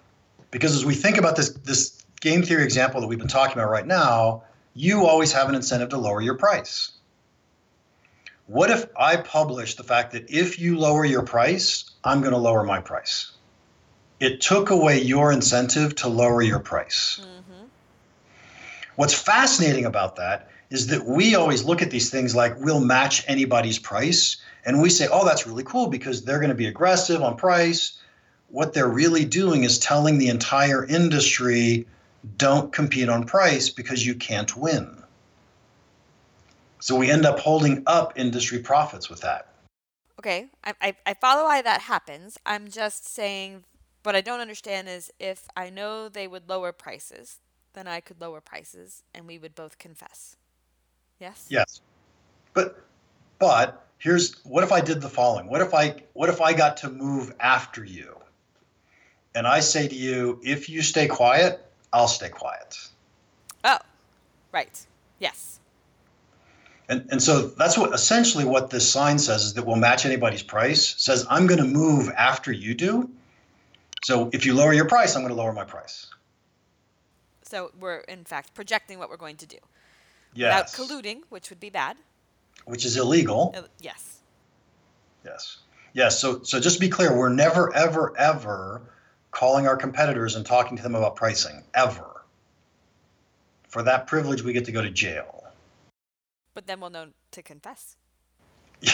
Because 0.51 0.75
as 0.75 0.84
we 0.84 0.96
think 0.96 1.18
about 1.18 1.38
this, 1.38 1.51
this 1.63 2.04
game 2.20 2.44
theory 2.44 2.63
example 2.63 3.00
that 3.00 3.08
we've 3.08 3.20
been 3.20 3.30
talking 3.30 3.54
about 3.54 3.70
right 3.70 3.88
now, 3.88 4.44
you 4.74 5.06
always 5.06 5.32
have 5.32 5.48
an 5.48 5.56
incentive 5.56 5.89
to 5.89 5.98
lower 5.98 6.20
your 6.20 6.36
price. 6.36 6.92
What 8.48 8.70
if 8.70 8.86
I 9.00 9.15
publish 9.15 9.75
the 9.75 9.84
fact 9.84 10.12
that 10.12 10.30
if 10.30 10.60
you 10.60 10.77
lower 10.77 11.06
your 11.06 11.24
price, 11.24 11.89
I'm 12.04 12.20
going 12.20 12.34
to 12.34 12.38
lower 12.38 12.63
my 12.63 12.82
price? 12.82 13.32
It 14.20 14.42
took 14.42 14.72
away 14.72 15.01
your 15.01 15.32
incentive 15.32 15.96
to 15.96 16.10
lower 16.10 16.42
your 16.42 16.60
price. 16.60 17.22
Mm-hmm. 17.22 17.65
What's 18.98 19.13
fascinating 19.13 19.86
about 19.86 20.18
that 20.18 20.50
is 20.75 20.88
that 20.88 21.05
we 21.05 21.36
always 21.36 21.63
look 21.63 21.82
at 21.82 21.89
these 21.89 22.10
things 22.10 22.36
like 22.36 22.53
we'll 22.60 22.82
match 22.82 23.24
anybody's 23.29 23.79
price 23.79 24.36
and 24.65 24.82
we 24.82 24.89
say, 24.89 25.08
oh, 25.10 25.25
that's 25.25 25.48
really 25.48 25.63
cool 25.63 25.88
because 25.88 26.25
they're 26.25 26.39
going 26.39 26.50
to 26.50 26.55
be 26.55 26.67
aggressive 26.67 27.22
on 27.22 27.38
price. 27.38 27.98
What 28.50 28.74
they're 28.74 28.89
really 28.89 29.24
doing 29.24 29.63
is 29.63 29.79
telling 29.79 30.17
the 30.17 30.27
entire 30.27 30.86
industry, 30.86 31.88
don't 32.36 32.74
compete 32.74 33.08
on 33.08 33.24
price 33.24 33.70
because 33.70 34.05
you 34.05 34.15
can't 34.15 34.53
win. 34.58 35.01
So 36.79 36.94
we 36.98 37.10
end 37.10 37.25
up 37.25 37.39
holding 37.39 37.82
up 37.88 38.12
industry 38.17 38.60
profits 38.60 39.10
with 39.10 39.22
that. 39.22 39.48
Okay, 40.20 40.48
I, 40.62 40.74
I, 40.82 40.96
I 41.05 41.13
follow 41.13 41.46
why 41.46 41.62
that 41.62 41.82
happens. 41.84 42.38
I'm 42.46 42.67
just 42.67 43.08
saying 43.08 43.63
what 44.03 44.13
I 44.13 44.20
don't 44.20 44.41
understand 44.41 44.89
is 44.89 45.10
if 45.20 45.48
I 45.55 45.70
know 45.70 46.10
they 46.10 46.27
would 46.27 46.50
lower 46.50 46.74
prices, 46.74 47.39
then 47.75 47.88
I 47.88 48.01
could 48.01 48.20
lower 48.20 48.41
prices 48.41 49.03
and 49.13 49.25
we 49.25 49.38
would 49.38 49.55
both 49.55 49.77
confess. 49.77 50.36
Yes? 51.20 51.48
Yes. 51.50 51.82
But 52.54 52.84
but 53.40 53.88
here's 53.98 54.36
what 54.44 54.64
if 54.64 54.72
I 54.72 54.82
did 54.82 55.02
the 55.02 55.10
following? 55.10 55.48
What 55.48 55.62
if 55.62 55.74
I 55.74 55.96
what 56.14 56.30
if 56.30 56.42
I 56.42 56.54
got 56.54 56.78
to 56.78 56.90
move 56.90 57.34
after 57.40 57.84
you? 57.84 58.16
And 59.34 59.46
I 59.46 59.60
say 59.60 59.88
to 59.88 59.96
you, 59.96 60.40
if 60.44 60.70
you 60.70 60.82
stay 60.82 61.08
quiet, 61.08 61.66
I'll 61.92 62.08
stay 62.08 62.30
quiet. 62.30 62.78
Oh. 63.66 63.80
Right. 64.54 64.86
Yes. 65.20 65.60
And, 66.88 67.08
and 67.12 67.22
so 67.22 67.48
that's 67.48 67.78
what 67.78 67.94
essentially 67.94 68.46
what 68.46 68.70
this 68.70 68.90
sign 68.90 69.18
says 69.18 69.44
is 69.44 69.54
that 69.56 69.66
we'll 69.66 69.76
match 69.76 70.06
anybody's 70.06 70.44
price. 70.44 70.96
Says 70.98 71.26
I'm 71.30 71.48
going 71.48 71.60
to 71.60 71.68
move 71.68 72.10
after 72.16 72.52
you 72.52 72.74
do. 72.74 73.10
So 74.04 74.30
if 74.32 74.46
you 74.46 74.54
lower 74.54 74.72
your 74.72 74.88
price, 74.88 75.16
I'm 75.16 75.24
going 75.24 75.34
to 75.34 75.42
lower 75.42 75.52
my 75.52 75.66
price. 75.66 76.08
So 77.42 77.72
we're 77.80 78.00
in 78.02 78.24
fact 78.24 78.54
projecting 78.54 79.00
what 79.00 79.10
we're 79.10 79.18
going 79.18 79.38
to 79.38 79.48
do. 79.48 79.58
Yes. 80.36 80.77
Without 80.77 81.04
colluding, 81.04 81.22
which 81.30 81.50
would 81.50 81.60
be 81.60 81.70
bad. 81.70 81.98
Which 82.65 82.86
is 82.86 82.98
illegal. 82.98 83.54
Uh, 83.56 83.62
yes. 83.80 84.22
Yes. 85.24 85.60
Yes. 85.94 86.20
So 86.20 86.44
so 86.44 86.60
just 86.60 86.75
to 86.75 86.82
be 86.82 86.89
clear, 86.89 87.18
we're 87.18 87.30
never 87.30 87.74
ever 87.75 88.15
ever 88.18 88.82
calling 89.32 89.68
our 89.68 89.77
competitors 89.77 90.36
and 90.36 90.46
talking 90.46 90.77
to 90.77 90.84
them 90.84 90.96
about 90.96 91.15
pricing 91.15 91.63
ever. 91.74 92.25
For 93.68 93.82
that 93.84 94.08
privilege, 94.08 94.44
we 94.44 94.54
get 94.54 94.65
to 94.65 94.72
go 94.72 94.82
to 94.82 94.89
jail. 94.89 95.44
But 96.54 96.68
then 96.68 96.80
we'll 96.80 96.89
know 96.89 97.08
to 97.32 97.42
confess. 97.42 97.98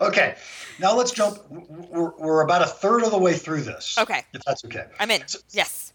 okay, 0.00 0.36
now 0.78 0.94
let's 0.94 1.12
jump. 1.12 1.38
We're, 1.50 2.12
we're 2.18 2.42
about 2.42 2.62
a 2.62 2.66
third 2.66 3.02
of 3.02 3.10
the 3.10 3.18
way 3.18 3.34
through 3.34 3.62
this. 3.62 3.96
Okay. 3.98 4.22
If 4.34 4.42
that's 4.44 4.64
okay. 4.66 4.84
I'm 4.98 5.10
in. 5.10 5.26
So, 5.26 5.38
yes. 5.50 5.85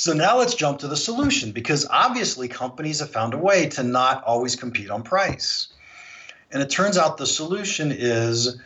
So 0.00 0.12
now 0.12 0.38
let's 0.38 0.54
jump 0.54 0.78
to 0.78 0.86
the 0.86 0.96
solution 0.96 1.50
because 1.50 1.84
obviously 1.90 2.46
companies 2.46 3.00
have 3.00 3.10
found 3.10 3.34
a 3.34 3.36
way 3.36 3.68
to 3.70 3.82
not 3.82 4.22
always 4.22 4.54
compete 4.54 4.90
on 4.90 5.02
price. 5.02 5.66
And 6.52 6.62
it 6.62 6.70
turns 6.70 6.96
out 6.96 7.16
the 7.16 7.26
solution 7.26 7.90
is 7.90 8.60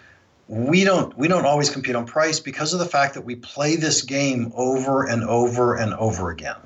we 0.46 0.84
don't 0.84 1.16
we 1.16 1.28
don't 1.28 1.46
always 1.46 1.70
compete 1.70 1.96
on 1.96 2.04
price 2.04 2.38
because 2.38 2.74
of 2.74 2.80
the 2.80 2.84
fact 2.84 3.14
that 3.14 3.24
we 3.24 3.36
play 3.36 3.76
this 3.76 4.02
game 4.02 4.52
over 4.56 5.08
and 5.08 5.24
over 5.24 5.74
and 5.74 5.94
over 5.94 6.30
again. 6.30 6.60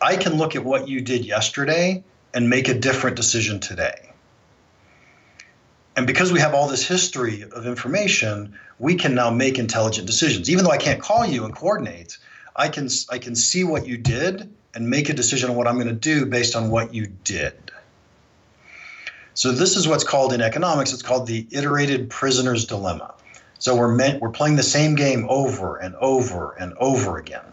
I 0.00 0.18
can 0.18 0.34
look 0.34 0.54
at 0.54 0.64
what 0.64 0.86
you 0.86 1.00
did 1.00 1.24
yesterday 1.24 2.04
and 2.32 2.48
make 2.48 2.68
a 2.68 2.78
different 2.78 3.16
decision 3.16 3.58
today. 3.58 4.12
And 5.96 6.06
because 6.06 6.32
we 6.32 6.38
have 6.38 6.54
all 6.54 6.68
this 6.68 6.86
history 6.86 7.42
of 7.42 7.66
information, 7.66 8.56
we 8.78 8.94
can 8.94 9.16
now 9.16 9.30
make 9.30 9.58
intelligent 9.58 10.06
decisions. 10.06 10.48
Even 10.48 10.62
though 10.62 10.70
I 10.70 10.78
can't 10.78 11.02
call 11.02 11.26
you 11.26 11.44
and 11.44 11.52
coordinate, 11.52 12.18
I 12.56 12.68
can 12.68 12.88
I 13.10 13.18
can 13.18 13.34
see 13.34 13.64
what 13.64 13.86
you 13.86 13.96
did 13.96 14.52
and 14.74 14.88
make 14.88 15.08
a 15.08 15.14
decision 15.14 15.50
on 15.50 15.56
what 15.56 15.66
I'm 15.66 15.74
going 15.74 15.88
to 15.88 15.92
do 15.92 16.26
based 16.26 16.56
on 16.56 16.70
what 16.70 16.94
you 16.94 17.06
did. 17.24 17.70
So 19.34 19.50
this 19.50 19.76
is 19.76 19.88
what's 19.88 20.04
called 20.04 20.32
in 20.32 20.40
economics 20.40 20.92
it's 20.92 21.02
called 21.02 21.26
the 21.26 21.46
iterated 21.50 22.08
prisoner's 22.10 22.64
dilemma. 22.64 23.14
So 23.58 23.74
we're 23.74 23.94
meant 23.94 24.20
we're 24.20 24.30
playing 24.30 24.56
the 24.56 24.62
same 24.62 24.94
game 24.94 25.26
over 25.28 25.76
and 25.76 25.94
over 25.96 26.52
and 26.58 26.74
over 26.74 27.18
again. 27.18 27.44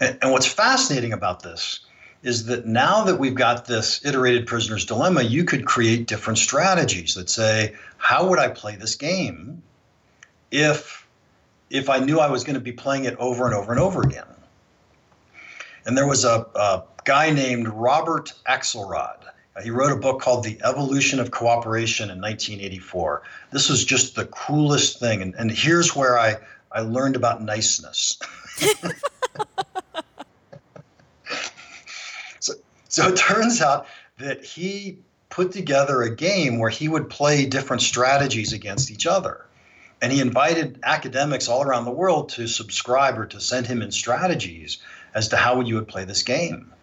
And, 0.00 0.18
and 0.22 0.32
what's 0.32 0.46
fascinating 0.46 1.12
about 1.12 1.42
this 1.42 1.80
is 2.22 2.46
that 2.46 2.66
now 2.66 3.04
that 3.04 3.16
we've 3.16 3.34
got 3.34 3.66
this 3.66 4.04
iterated 4.04 4.46
prisoner's 4.46 4.84
dilemma, 4.84 5.22
you 5.22 5.44
could 5.44 5.66
create 5.66 6.06
different 6.06 6.38
strategies 6.38 7.14
that 7.14 7.28
say, 7.28 7.74
how 7.98 8.28
would 8.28 8.38
I 8.38 8.48
play 8.48 8.76
this 8.76 8.94
game 8.94 9.62
if 10.50 11.03
if 11.70 11.88
I 11.88 11.98
knew 11.98 12.20
I 12.20 12.30
was 12.30 12.44
going 12.44 12.54
to 12.54 12.60
be 12.60 12.72
playing 12.72 13.04
it 13.04 13.16
over 13.16 13.46
and 13.46 13.54
over 13.54 13.72
and 13.72 13.80
over 13.80 14.02
again? 14.02 14.26
And 15.86 15.96
there 15.96 16.06
was 16.06 16.24
a, 16.24 16.46
a 16.54 16.82
guy 17.04 17.30
named 17.30 17.68
Robert 17.68 18.32
Axelrod. 18.48 19.18
He 19.62 19.70
wrote 19.70 19.92
a 19.92 19.96
book 19.96 20.20
called 20.20 20.44
The 20.44 20.58
Evolution 20.64 21.20
of 21.20 21.30
Cooperation 21.30 22.10
in 22.10 22.20
1984. 22.20 23.22
This 23.52 23.68
was 23.68 23.84
just 23.84 24.16
the 24.16 24.26
coolest 24.26 24.98
thing. 24.98 25.22
And, 25.22 25.34
and 25.36 25.50
here's 25.50 25.94
where 25.94 26.18
I, 26.18 26.36
I 26.72 26.80
learned 26.80 27.14
about 27.14 27.42
niceness. 27.42 28.18
So 32.94 33.08
it 33.08 33.16
turns 33.16 33.60
out 33.60 33.88
that 34.18 34.44
he 34.44 34.98
put 35.28 35.50
together 35.50 36.02
a 36.02 36.14
game 36.14 36.60
where 36.60 36.70
he 36.70 36.86
would 36.86 37.10
play 37.10 37.44
different 37.44 37.82
strategies 37.82 38.52
against 38.52 38.88
each 38.88 39.04
other. 39.04 39.46
And 40.04 40.12
he 40.12 40.20
invited 40.20 40.80
academics 40.82 41.48
all 41.48 41.62
around 41.62 41.86
the 41.86 41.90
world 41.90 42.28
to 42.32 42.46
subscribe 42.46 43.18
or 43.18 43.24
to 43.24 43.40
send 43.40 43.66
him 43.66 43.80
in 43.80 43.90
strategies 43.90 44.76
as 45.14 45.28
to 45.28 45.36
how 45.38 45.62
you 45.62 45.76
would 45.76 45.88
play 45.88 46.04
this 46.04 46.22
game. 46.22 46.74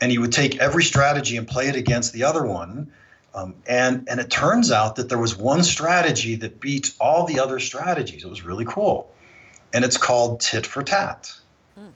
And 0.00 0.10
he 0.10 0.18
would 0.18 0.32
take 0.32 0.58
every 0.58 0.82
strategy 0.82 1.36
and 1.36 1.46
play 1.46 1.68
it 1.68 1.76
against 1.76 2.12
the 2.12 2.24
other 2.24 2.44
one. 2.44 2.90
Um, 3.36 3.54
and, 3.68 4.08
and 4.08 4.18
it 4.18 4.30
turns 4.30 4.72
out 4.72 4.96
that 4.96 5.08
there 5.08 5.16
was 5.16 5.36
one 5.36 5.62
strategy 5.62 6.34
that 6.34 6.58
beat 6.58 6.92
all 6.98 7.24
the 7.24 7.38
other 7.38 7.60
strategies. 7.60 8.24
It 8.24 8.28
was 8.28 8.42
really 8.42 8.64
cool. 8.64 9.14
And 9.72 9.84
it's 9.84 9.96
called 9.96 10.40
tit 10.40 10.66
for 10.66 10.82
tat. 10.82 11.32
Mm. 11.78 11.92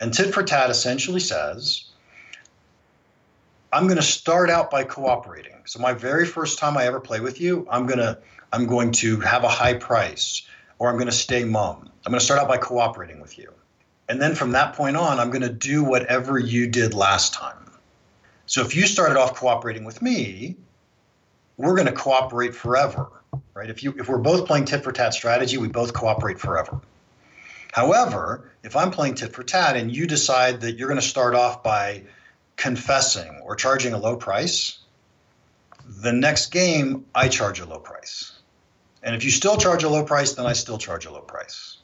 And 0.00 0.14
tit 0.14 0.32
for 0.32 0.42
tat 0.42 0.70
essentially 0.70 1.20
says 1.20 1.84
I'm 3.74 3.84
going 3.88 3.98
to 3.98 4.02
start 4.02 4.48
out 4.48 4.70
by 4.70 4.84
cooperating. 4.84 5.60
So 5.66 5.80
my 5.80 5.92
very 5.92 6.24
first 6.24 6.58
time 6.58 6.78
I 6.78 6.86
ever 6.86 6.98
play 6.98 7.20
with 7.20 7.42
you, 7.42 7.68
I'm 7.70 7.84
going 7.84 7.98
to 7.98 8.16
I'm 8.56 8.66
going 8.66 8.92
to 8.92 9.20
have 9.20 9.44
a 9.44 9.50
high 9.50 9.74
price 9.74 10.40
or 10.78 10.88
I'm 10.88 10.96
going 10.96 11.08
to 11.08 11.12
stay 11.12 11.44
mum. 11.44 11.90
I'm 12.06 12.10
going 12.10 12.20
to 12.20 12.24
start 12.24 12.40
out 12.40 12.48
by 12.48 12.56
cooperating 12.56 13.20
with 13.20 13.36
you. 13.36 13.52
And 14.08 14.18
then 14.18 14.34
from 14.34 14.52
that 14.52 14.72
point 14.72 14.96
on, 14.96 15.20
I'm 15.20 15.28
going 15.28 15.42
to 15.42 15.52
do 15.52 15.84
whatever 15.84 16.38
you 16.38 16.66
did 16.66 16.94
last 16.94 17.34
time. 17.34 17.70
So 18.46 18.62
if 18.62 18.74
you 18.74 18.86
started 18.86 19.18
off 19.18 19.34
cooperating 19.34 19.84
with 19.84 20.00
me, 20.00 20.56
we're 21.58 21.74
going 21.74 21.86
to 21.86 21.92
cooperate 21.92 22.54
forever, 22.54 23.10
right? 23.52 23.68
If 23.68 23.82
you 23.82 23.94
if 23.98 24.08
we're 24.08 24.16
both 24.16 24.46
playing 24.46 24.64
tit 24.64 24.82
for 24.82 24.92
tat 24.92 25.12
strategy, 25.12 25.58
we 25.58 25.68
both 25.68 25.92
cooperate 25.92 26.40
forever. 26.40 26.80
However, 27.72 28.52
if 28.62 28.74
I'm 28.74 28.90
playing 28.90 29.16
tit 29.16 29.34
for 29.34 29.42
tat 29.42 29.76
and 29.76 29.94
you 29.94 30.06
decide 30.06 30.62
that 30.62 30.78
you're 30.78 30.88
going 30.88 31.00
to 31.00 31.06
start 31.06 31.34
off 31.34 31.62
by 31.62 32.04
confessing 32.56 33.38
or 33.44 33.54
charging 33.54 33.92
a 33.92 33.98
low 33.98 34.16
price, 34.16 34.78
the 35.84 36.12
next 36.12 36.52
game 36.52 37.04
I 37.14 37.28
charge 37.28 37.60
a 37.60 37.66
low 37.66 37.80
price. 37.80 38.32
And 39.06 39.14
if 39.14 39.24
you 39.24 39.30
still 39.30 39.56
charge 39.56 39.84
a 39.84 39.88
low 39.88 40.02
price, 40.02 40.34
then 40.34 40.46
I 40.46 40.52
still 40.52 40.78
charge 40.78 41.06
a 41.06 41.12
low 41.12 41.20
price. 41.20 41.78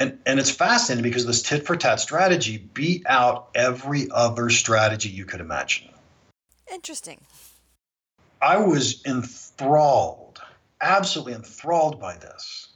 And, 0.00 0.18
and 0.24 0.40
it's 0.40 0.50
fascinating 0.50 1.02
because 1.02 1.26
this 1.26 1.42
tit 1.42 1.66
for 1.66 1.76
tat 1.76 2.00
strategy 2.00 2.56
beat 2.56 3.04
out 3.06 3.50
every 3.54 4.08
other 4.10 4.48
strategy 4.48 5.10
you 5.10 5.26
could 5.26 5.40
imagine. 5.40 5.90
Interesting. 6.72 7.20
I 8.40 8.56
was 8.56 9.04
enthralled, 9.04 10.40
absolutely 10.80 11.34
enthralled 11.34 12.00
by 12.00 12.16
this. 12.16 12.68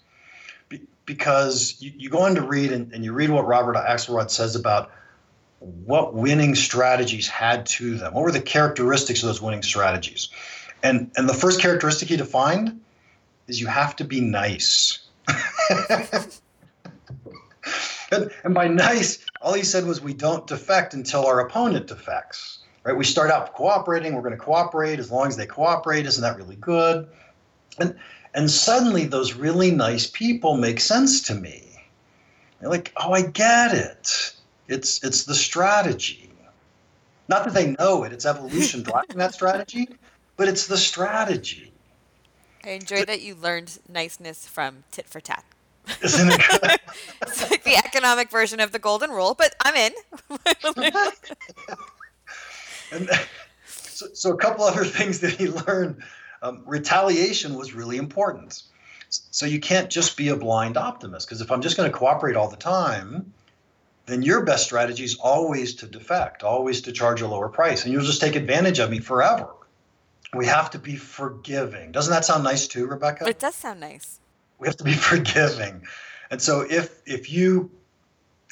Be, 0.68 0.82
because 1.06 1.76
you, 1.80 1.92
you 1.96 2.10
go 2.10 2.20
on 2.20 2.34
to 2.34 2.42
read 2.42 2.72
and, 2.72 2.92
and 2.92 3.02
you 3.02 3.14
read 3.14 3.30
what 3.30 3.46
Robert 3.46 3.74
Axelrod 3.76 4.30
says 4.30 4.54
about 4.54 4.90
what 5.60 6.14
winning 6.14 6.54
strategies 6.54 7.26
had 7.26 7.64
to 7.66 7.96
them. 7.96 8.12
What 8.12 8.22
were 8.22 8.32
the 8.32 8.40
characteristics 8.40 9.22
of 9.22 9.28
those 9.28 9.40
winning 9.40 9.62
strategies? 9.62 10.28
And 10.82 11.10
and 11.16 11.28
the 11.28 11.34
first 11.34 11.60
characteristic 11.60 12.08
he 12.08 12.16
defined 12.16 12.80
is 13.48 13.60
you 13.60 13.66
have 13.66 13.96
to 13.96 14.04
be 14.04 14.20
nice. 14.20 15.00
and, 18.12 18.30
and 18.44 18.54
by 18.54 18.68
nice, 18.68 19.18
all 19.42 19.54
he 19.54 19.64
said 19.64 19.84
was 19.84 20.00
we 20.00 20.14
don't 20.14 20.46
defect 20.46 20.94
until 20.94 21.26
our 21.26 21.40
opponent 21.40 21.88
defects. 21.88 22.60
Right? 22.84 22.96
We 22.96 23.04
start 23.04 23.30
out 23.30 23.54
cooperating, 23.54 24.14
we're 24.14 24.22
going 24.22 24.32
to 24.32 24.38
cooperate 24.38 24.98
as 24.98 25.10
long 25.10 25.26
as 25.26 25.36
they 25.36 25.46
cooperate. 25.46 26.06
Isn't 26.06 26.22
that 26.22 26.36
really 26.36 26.56
good? 26.56 27.08
And 27.78 27.96
and 28.34 28.50
suddenly 28.50 29.06
those 29.06 29.34
really 29.34 29.70
nice 29.70 30.06
people 30.06 30.56
make 30.56 30.80
sense 30.80 31.22
to 31.22 31.34
me. 31.34 31.64
They're 32.60 32.70
like, 32.70 32.92
oh, 32.96 33.12
I 33.12 33.22
get 33.22 33.74
it 33.74 34.34
it's 34.68 35.02
it's 35.02 35.24
the 35.24 35.34
strategy. 35.34 36.30
Not 37.28 37.44
that 37.44 37.54
they 37.54 37.72
know 37.78 38.04
it, 38.04 38.12
it's 38.12 38.24
evolution 38.24 38.82
driving 38.84 39.18
that 39.18 39.34
strategy, 39.34 39.88
but 40.36 40.48
it's 40.48 40.66
the 40.66 40.78
strategy. 40.78 41.72
I 42.64 42.70
enjoy 42.70 43.04
that 43.04 43.22
you 43.22 43.34
learned 43.34 43.78
niceness 43.88 44.46
from 44.46 44.84
tit 44.90 45.06
for 45.06 45.20
tat. 45.20 45.44
Isn't 46.02 46.32
it 46.32 46.40
it's 47.22 47.50
like 47.50 47.64
the 47.64 47.76
economic 47.76 48.30
version 48.30 48.60
of 48.60 48.72
the 48.72 48.78
golden 48.78 49.10
rule, 49.10 49.34
but 49.34 49.54
I'm 49.64 49.74
in. 49.74 49.92
and 52.92 53.10
so, 53.66 54.06
so, 54.12 54.32
a 54.32 54.36
couple 54.36 54.64
other 54.64 54.84
things 54.84 55.20
that 55.20 55.32
he 55.32 55.48
learned 55.48 56.02
um, 56.42 56.62
retaliation 56.66 57.54
was 57.54 57.74
really 57.74 57.96
important. 57.96 58.62
So 59.08 59.46
you 59.46 59.60
can't 59.60 59.88
just 59.88 60.16
be 60.16 60.28
a 60.28 60.36
blind 60.36 60.76
optimist 60.76 61.26
because 61.26 61.40
if 61.40 61.50
I'm 61.50 61.62
just 61.62 61.76
going 61.76 61.90
to 61.90 61.96
cooperate 61.96 62.36
all 62.36 62.50
the 62.50 62.56
time, 62.56 63.32
then 64.04 64.22
your 64.22 64.44
best 64.44 64.64
strategy 64.64 65.04
is 65.04 65.16
always 65.16 65.74
to 65.76 65.86
defect, 65.86 66.42
always 66.42 66.82
to 66.82 66.92
charge 66.92 67.22
a 67.22 67.28
lower 67.28 67.48
price, 67.48 67.84
and 67.84 67.92
you'll 67.92 68.04
just 68.04 68.20
take 68.20 68.36
advantage 68.36 68.78
of 68.78 68.90
me 68.90 68.98
forever. 68.98 69.48
We 70.34 70.46
have 70.46 70.70
to 70.70 70.78
be 70.78 70.96
forgiving. 70.96 71.92
Doesn't 71.92 72.12
that 72.12 72.24
sound 72.24 72.44
nice 72.44 72.66
too, 72.66 72.86
Rebecca? 72.86 73.26
It 73.26 73.38
does 73.38 73.54
sound 73.54 73.80
nice. 73.80 74.20
We 74.58 74.68
have 74.68 74.76
to 74.76 74.84
be 74.84 74.92
forgiving. 75.10 75.82
And 76.30 76.40
so 76.40 76.60
if 76.68 77.00
if 77.06 77.30
you 77.32 77.70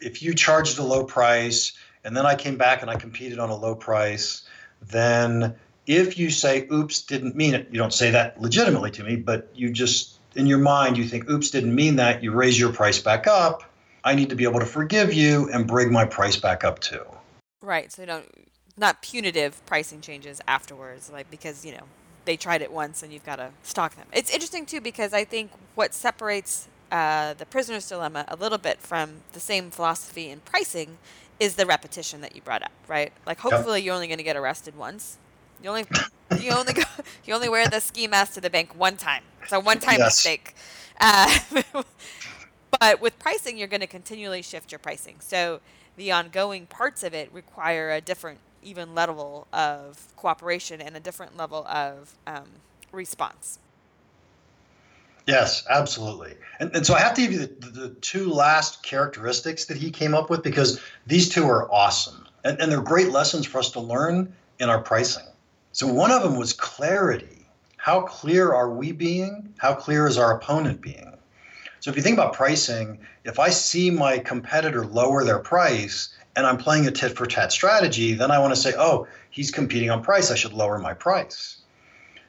if 0.01 0.23
you 0.23 0.35
charged 0.35 0.79
a 0.79 0.83
low 0.83 1.05
price 1.05 1.73
and 2.05 2.17
then 2.17 2.27
I 2.27 2.35
came 2.35 2.57
back 2.57 2.83
and 2.83 2.91
I 2.91 2.97
competed 2.97 3.39
on 3.39 3.51
a 3.51 3.57
low 3.57 3.75
price, 3.75 4.43
then 4.81 5.55
if 5.87 6.19
you 6.19 6.31
say 6.31 6.67
oops 6.73 7.03
didn't 7.03 7.37
mean 7.37 7.55
it, 7.55 7.69
you 7.71 7.79
don't 7.79 7.93
say 7.93 8.11
that 8.11 8.41
legitimately 8.41 8.91
to 8.93 9.05
me, 9.05 9.17
but 9.17 9.51
you 9.55 9.71
just 9.71 10.19
in 10.35 10.47
your 10.47 10.59
mind 10.59 10.97
you 10.97 11.05
think 11.05 11.29
oops 11.29 11.51
didn't 11.51 11.75
mean 11.75 11.97
that, 11.97 12.23
you 12.23 12.33
raise 12.33 12.59
your 12.59 12.73
price 12.73 12.99
back 12.99 13.27
up. 13.27 13.63
I 14.05 14.15
need 14.15 14.31
to 14.31 14.37
be 14.37 14.45
able 14.45 14.61
to 14.61 14.67
forgive 14.67 15.13
you 15.13 15.51
and 15.53 15.67
bring 15.67 15.93
my 15.93 16.05
price 16.05 16.37
back 16.37 16.65
up 16.65 16.79
too. 16.79 17.05
Right. 17.61 17.91
So 17.91 18.03
you 18.03 18.07
don't 18.07 18.46
not 18.77 19.03
punitive 19.03 19.65
pricing 19.67 20.01
changes 20.01 20.41
afterwards, 20.47 21.11
like 21.11 21.31
because 21.31 21.65
you 21.65 21.73
know 21.73 21.85
they 22.25 22.37
tried 22.37 22.63
it 22.63 22.73
once 22.73 23.03
and 23.03 23.13
you've 23.13 23.25
got 23.25 23.37
to 23.37 23.51
stock 23.63 23.97
them. 23.97 24.07
It's 24.13 24.31
interesting 24.31 24.67
too 24.67 24.81
because 24.81 25.13
I 25.13 25.25
think 25.25 25.51
what 25.75 25.95
separates 25.95 26.69
uh, 26.93 27.35
the 27.35 27.47
prisoner's 27.47 27.89
dilemma 27.89 28.25
a 28.29 28.37
little 28.37 28.59
bit 28.59 28.81
from 28.81 29.23
the 29.33 29.41
same 29.41 29.71
philosophy 29.71 30.29
in 30.29 30.41
pricing 30.41 30.99
is 31.39 31.57
the 31.57 31.67
repetition 31.67 32.21
that 32.21 32.35
you 32.35 32.43
brought 32.43 32.63
up, 32.63 32.73
right? 32.89 33.13
Like 33.27 33.39
hopefully 33.41 33.81
yep. 33.81 33.87
you're 33.87 33.95
only 33.95 34.07
going 34.07 34.19
to 34.19 34.25
get 34.25 34.37
arrested 34.37 34.77
once. 34.77 35.19
You 35.63 35.71
only 35.71 35.85
you 36.41 36.51
only 36.51 36.73
go, 36.75 36.83
you 37.25 37.35
only 37.35 37.49
wear 37.49 37.69
the 37.69 37.81
ski 37.81 38.07
mask 38.07 38.35
to 38.35 38.41
the 38.41 38.51
bank 38.51 38.79
one 38.79 38.97
time. 38.97 39.23
It's 39.43 39.53
a 39.53 39.61
one 39.61 39.79
time 39.79 39.99
yes. 39.99 40.25
mistake. 40.25 40.55
Uh, 41.01 41.39
but 42.81 43.01
with 43.01 43.19
pricing, 43.19 43.57
you're 43.57 43.69
going 43.69 43.81
to 43.81 43.87
continually 43.87 44.43
shift 44.43 44.73
your 44.73 44.79
pricing. 44.79 45.17
So 45.21 45.61
the 45.97 46.13
ongoing 46.13 46.67
parts 46.67 47.03
of 47.03 47.15
it 47.15 47.33
require 47.33 47.91
a 47.91 48.01
different 48.01 48.39
even 48.67 48.95
level 48.95 49.47
of 49.53 50.13
cooperation 50.17 50.81
and 50.81 50.97
a 50.97 51.01
different 51.01 51.37
level 51.37 51.67
of 51.67 52.15
um, 52.27 52.45
response. 52.93 53.59
Yes, 55.27 55.65
absolutely. 55.69 56.35
And, 56.61 56.75
and 56.75 56.87
so 56.87 56.95
I 56.95 57.01
have 57.01 57.15
to 57.15 57.23
give 57.23 57.33
you 57.33 57.39
the, 57.39 57.71
the, 57.71 57.89
two 58.01 58.31
last 58.31 58.83
characteristics 58.83 59.65
that 59.67 59.77
he 59.77 59.91
came 59.91 60.15
up 60.15 60.31
with 60.31 60.43
because 60.43 60.81
these 61.07 61.29
two 61.29 61.45
are 61.45 61.71
awesome. 61.73 62.27
And, 62.45 62.61
and 62.61 62.71
they're 62.71 62.81
great 62.81 63.11
lessons 63.11 63.45
for 63.45 63.59
us 63.59 63.71
to 63.73 63.81
learn 63.81 64.33
in 64.61 64.69
our 64.69 64.81
pricing. 64.81 65.25
So 65.73 65.87
one 65.87 66.13
of 66.13 66.23
them 66.23 66.37
was 66.37 66.53
clarity. 66.53 67.47
How 67.77 68.03
clear 68.03 68.53
are 68.53 68.71
we 68.71 68.93
being? 68.93 69.53
How 69.59 69.75
clear 69.75 70.07
is 70.07 70.17
our 70.17 70.37
opponent 70.37 70.81
being? 70.81 71.13
So 71.81 71.91
if 71.91 71.97
you 71.97 72.03
think 72.03 72.19
about 72.19 72.33
pricing, 72.33 72.99
if 73.25 73.39
I 73.39 73.51
see 73.51 73.91
my 73.91 74.19
competitor 74.19 74.87
lower 74.87 75.25
their 75.25 75.39
price, 75.39 76.16
and 76.37 76.47
I'm 76.47 76.59
playing 76.59 76.87
a 76.87 76.91
tit 76.91 77.17
for 77.17 77.27
tat 77.27 77.51
strategy, 77.51 78.13
then 78.13 78.31
I 78.31 78.39
want 78.39 78.55
to 78.55 78.61
say, 78.61 78.75
oh, 78.79 79.09
he's 79.31 79.51
competing 79.51 79.91
on 79.91 80.03
price. 80.03 80.31
I 80.31 80.35
should 80.35 80.53
lower 80.53 80.79
my 80.79 80.93
price. 80.93 81.57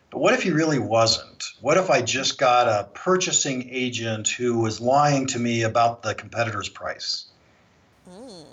But 0.10 0.20
what 0.20 0.34
if 0.34 0.42
he 0.42 0.52
really 0.52 0.80
wasn't? 0.80 1.44
What 1.60 1.76
if 1.76 1.90
I 1.90 2.02
just 2.02 2.38
got 2.38 2.70
a 2.70 2.88
purchasing 2.94 3.68
agent 3.70 4.30
who 4.30 4.60
was 4.60 4.80
lying 4.80 5.28
to 5.28 5.40
me 5.40 5.64
about 5.64 6.02
the 6.02 6.16
competitor's 6.16 6.70
price? 6.70 7.26
Mm. 8.10 8.46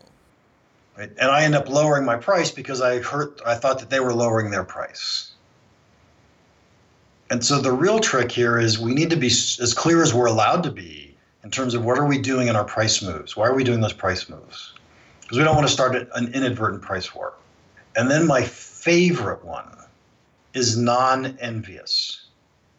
Right? 0.99 1.11
And 1.21 1.31
I 1.31 1.45
end 1.45 1.55
up 1.55 1.69
lowering 1.69 2.05
my 2.05 2.17
price 2.17 2.51
because 2.51 2.81
I 2.81 2.99
heard 2.99 3.41
I 3.47 3.55
thought 3.55 3.79
that 3.79 3.91
they 3.91 4.01
were 4.01 4.13
lowering 4.13 4.51
their 4.51 4.65
price. 4.65 5.31
And 7.31 7.45
so 7.45 7.61
the 7.61 7.73
real 7.73 8.01
trick 8.01 8.33
here 8.33 8.59
is 8.59 8.79
we 8.79 8.93
need 8.93 9.11
to 9.11 9.17
be 9.17 9.29
as 9.29 9.73
clear 9.75 10.03
as 10.03 10.13
we're 10.13 10.27
allowed 10.27 10.65
to 10.65 10.73
be 10.73 11.17
in 11.45 11.51
terms 11.51 11.75
of 11.75 11.85
what 11.85 11.99
are 11.99 12.07
we 12.07 12.19
doing 12.19 12.49
in 12.49 12.57
our 12.57 12.65
price 12.65 13.01
moves? 13.01 13.37
Why 13.37 13.47
are 13.47 13.55
we 13.55 13.65
doing 13.65 13.81
those 13.81 13.93
price 13.93 14.29
moves? 14.29 14.74
Because 15.35 15.43
we 15.43 15.45
don't 15.47 15.57
want 15.57 15.67
to 15.67 15.73
start 15.73 16.09
an 16.15 16.33
inadvertent 16.33 16.81
price 16.81 17.13
war. 17.13 17.33
And 17.97 18.09
then 18.09 18.25
my 18.25 18.43
favorite 18.45 19.45
one 19.45 19.77
is 20.53 20.79
non 20.79 21.37
envious. 21.41 22.27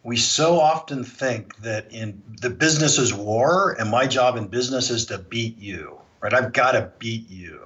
We 0.04 0.16
so 0.16 0.58
often 0.58 1.04
think 1.04 1.54
that 1.58 1.92
in 1.92 2.22
the 2.40 2.48
business 2.48 2.96
is 2.96 3.12
war, 3.12 3.76
and 3.78 3.90
my 3.90 4.06
job 4.06 4.38
in 4.38 4.46
business 4.46 4.88
is 4.88 5.04
to 5.06 5.18
beat 5.18 5.58
you, 5.58 5.98
right? 6.22 6.32
I've 6.32 6.54
got 6.54 6.72
to 6.72 6.90
beat 6.98 7.28
you. 7.28 7.60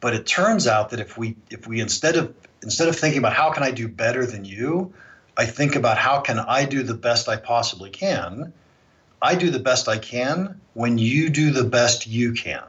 But 0.00 0.14
it 0.14 0.26
turns 0.26 0.66
out 0.66 0.90
that 0.90 0.98
if 0.98 1.16
we 1.16 1.36
if 1.50 1.68
we 1.68 1.80
instead 1.80 2.16
of 2.16 2.34
instead 2.64 2.88
of 2.88 2.96
thinking 2.96 3.20
about 3.20 3.34
how 3.34 3.52
can 3.52 3.62
I 3.62 3.70
do 3.70 3.86
better 3.86 4.26
than 4.26 4.44
you, 4.44 4.92
I 5.36 5.46
think 5.46 5.76
about 5.76 5.96
how 5.96 6.18
can 6.18 6.40
I 6.40 6.64
do 6.64 6.82
the 6.82 6.94
best 6.94 7.28
I 7.28 7.36
possibly 7.36 7.90
can. 7.90 8.52
I 9.22 9.36
do 9.36 9.48
the 9.48 9.60
best 9.60 9.86
I 9.86 9.98
can 9.98 10.60
when 10.74 10.98
you 10.98 11.30
do 11.30 11.52
the 11.52 11.62
best 11.62 12.08
you 12.08 12.32
can 12.32 12.64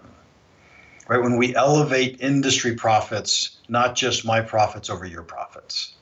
right? 1.12 1.22
When 1.22 1.36
we 1.36 1.54
elevate 1.58 2.22
industry 2.22 2.74
profits, 2.74 3.58
not 3.68 3.96
just 3.96 4.24
my 4.24 4.40
profits 4.40 4.90
over 4.90 5.06
your 5.06 5.24
profits. 5.24 5.96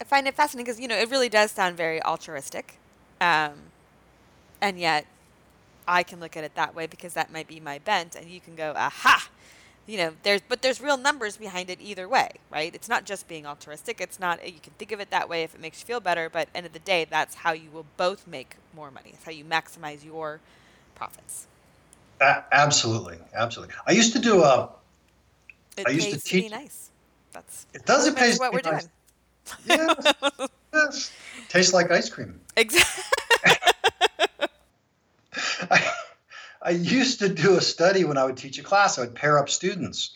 I 0.00 0.04
find 0.04 0.26
it 0.26 0.34
fascinating 0.34 0.64
because 0.64 0.80
you 0.80 0.88
know 0.88 0.96
it 0.96 1.10
really 1.10 1.28
does 1.28 1.50
sound 1.50 1.76
very 1.76 2.02
altruistic, 2.02 2.78
um, 3.20 3.52
and 4.62 4.78
yet 4.78 5.04
I 5.86 6.02
can 6.02 6.18
look 6.18 6.34
at 6.34 6.44
it 6.44 6.54
that 6.54 6.74
way 6.74 6.86
because 6.86 7.12
that 7.12 7.30
might 7.30 7.46
be 7.46 7.60
my 7.60 7.78
bent, 7.78 8.16
and 8.16 8.26
you 8.30 8.40
can 8.40 8.54
go, 8.54 8.72
aha, 8.74 9.28
you 9.86 9.98
know, 9.98 10.14
there's 10.22 10.40
but 10.48 10.62
there's 10.62 10.80
real 10.80 10.96
numbers 10.96 11.36
behind 11.36 11.68
it 11.68 11.78
either 11.82 12.08
way, 12.08 12.30
right? 12.50 12.74
It's 12.74 12.88
not 12.88 13.04
just 13.04 13.28
being 13.28 13.44
altruistic. 13.46 14.00
It's 14.00 14.18
not 14.18 14.42
you 14.46 14.60
can 14.62 14.72
think 14.78 14.92
of 14.92 14.98
it 14.98 15.10
that 15.10 15.28
way 15.28 15.42
if 15.42 15.54
it 15.54 15.60
makes 15.60 15.82
you 15.82 15.86
feel 15.86 16.00
better, 16.00 16.30
but 16.30 16.48
at 16.48 16.52
the 16.52 16.56
end 16.56 16.66
of 16.66 16.72
the 16.72 16.78
day, 16.78 17.04
that's 17.04 17.34
how 17.34 17.52
you 17.52 17.68
will 17.70 17.86
both 17.98 18.26
make 18.26 18.56
more 18.74 18.90
money. 18.90 19.10
It's 19.12 19.24
how 19.24 19.30
you 19.30 19.44
maximize 19.44 20.02
your 20.02 20.40
profits. 20.94 21.48
A- 22.24 22.44
absolutely, 22.52 23.18
absolutely. 23.34 23.74
I 23.86 23.92
used 23.92 24.14
to 24.14 24.18
do 24.18 24.42
a. 24.42 24.70
It 25.76 25.86
I 25.86 25.90
used 25.90 26.10
to 26.10 26.20
teach. 26.20 26.50
To 26.50 26.56
nice. 26.56 26.90
That's 27.32 27.66
it 27.74 27.84
does. 27.84 28.06
It 28.06 28.16
pays 28.16 28.38
what 28.38 28.52
we're 28.52 28.62
nice. 28.62 28.88
doing. 29.66 29.78
Yes, 29.78 30.14
yes. 30.72 31.12
Tastes 31.50 31.74
like 31.74 31.90
ice 31.90 32.08
cream. 32.08 32.40
Exactly. 32.56 33.04
I, 35.70 35.90
I 36.62 36.70
used 36.70 37.18
to 37.18 37.28
do 37.28 37.56
a 37.56 37.60
study 37.60 38.04
when 38.04 38.16
I 38.16 38.24
would 38.24 38.38
teach 38.38 38.58
a 38.58 38.62
class. 38.62 38.96
I 38.98 39.02
would 39.02 39.14
pair 39.14 39.38
up 39.38 39.50
students, 39.50 40.10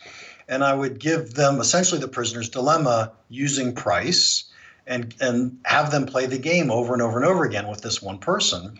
and 0.48 0.64
I 0.64 0.72
would 0.72 0.98
give 0.98 1.34
them 1.34 1.60
essentially 1.60 2.00
the 2.00 2.08
prisoner's 2.08 2.48
dilemma 2.48 3.12
using 3.28 3.74
price, 3.74 4.44
and 4.86 5.14
and 5.20 5.58
have 5.66 5.90
them 5.90 6.06
play 6.06 6.24
the 6.24 6.38
game 6.38 6.70
over 6.70 6.94
and 6.94 7.02
over 7.02 7.18
and 7.18 7.26
over 7.26 7.44
again 7.44 7.68
with 7.68 7.82
this 7.82 8.00
one 8.00 8.16
person. 8.16 8.78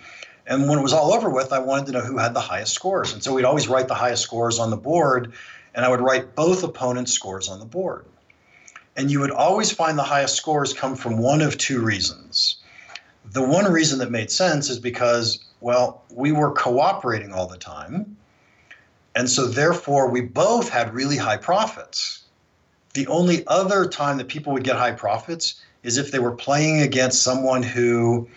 And 0.48 0.66
when 0.66 0.78
it 0.78 0.82
was 0.82 0.94
all 0.94 1.12
over 1.12 1.28
with, 1.28 1.52
I 1.52 1.58
wanted 1.58 1.87
to 1.87 1.92
know 1.92 2.00
who 2.00 2.16
had 2.16 2.32
the 2.32 2.40
highest 2.40 2.72
scores. 2.72 3.12
And 3.12 3.22
so 3.22 3.34
we'd 3.34 3.44
always 3.44 3.68
write 3.68 3.87
the 3.87 3.94
highest 3.94 4.22
scores 4.22 4.58
on 4.58 4.70
the 4.70 4.78
board, 4.78 5.34
and 5.74 5.84
I 5.84 5.90
would 5.90 6.00
write 6.00 6.34
both 6.34 6.64
opponents' 6.64 7.12
scores 7.12 7.50
on 7.50 7.61
the 7.61 7.66
board. 7.66 8.06
And 8.96 9.11
you 9.11 9.20
would 9.20 9.30
always 9.30 9.70
find 9.70 9.98
the 9.98 10.02
highest 10.02 10.37
scores 10.37 10.72
come 10.72 10.96
from 10.96 11.18
one 11.18 11.42
of 11.42 11.58
two 11.58 11.82
reasons. 11.82 12.56
The 13.30 13.42
one 13.42 13.70
reason 13.70 13.98
that 13.98 14.11
made 14.11 14.30
sense 14.30 14.70
is 14.70 14.78
because, 14.78 15.38
well, 15.61 16.02
we 16.11 16.32
were 16.32 16.50
cooperating 16.52 17.30
all 17.32 17.46
the 17.46 17.58
time. 17.58 18.16
And 19.14 19.28
so 19.28 19.46
therefore, 19.46 20.08
we 20.08 20.22
both 20.22 20.70
had 20.70 20.94
really 20.94 21.18
high 21.18 21.37
profits. 21.37 22.22
The 22.94 23.06
only 23.08 23.46
other 23.46 23.87
time 23.87 24.16
that 24.16 24.28
people 24.28 24.54
would 24.54 24.64
get 24.64 24.76
high 24.76 24.92
profits 24.92 25.61
is 25.82 25.98
if 25.98 26.11
they 26.11 26.18
were 26.18 26.34
playing 26.34 26.80
against 26.80 27.22
someone 27.22 27.62
who 27.62 28.28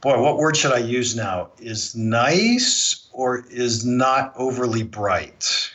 boy, 0.00 0.20
what 0.20 0.38
word 0.38 0.56
should 0.56 0.72
I 0.72 0.78
use 0.78 1.14
now? 1.14 1.50
Is 1.58 1.94
nice 1.94 3.08
or 3.12 3.44
is 3.50 3.84
not 3.84 4.32
overly 4.36 4.82
bright? 4.82 5.70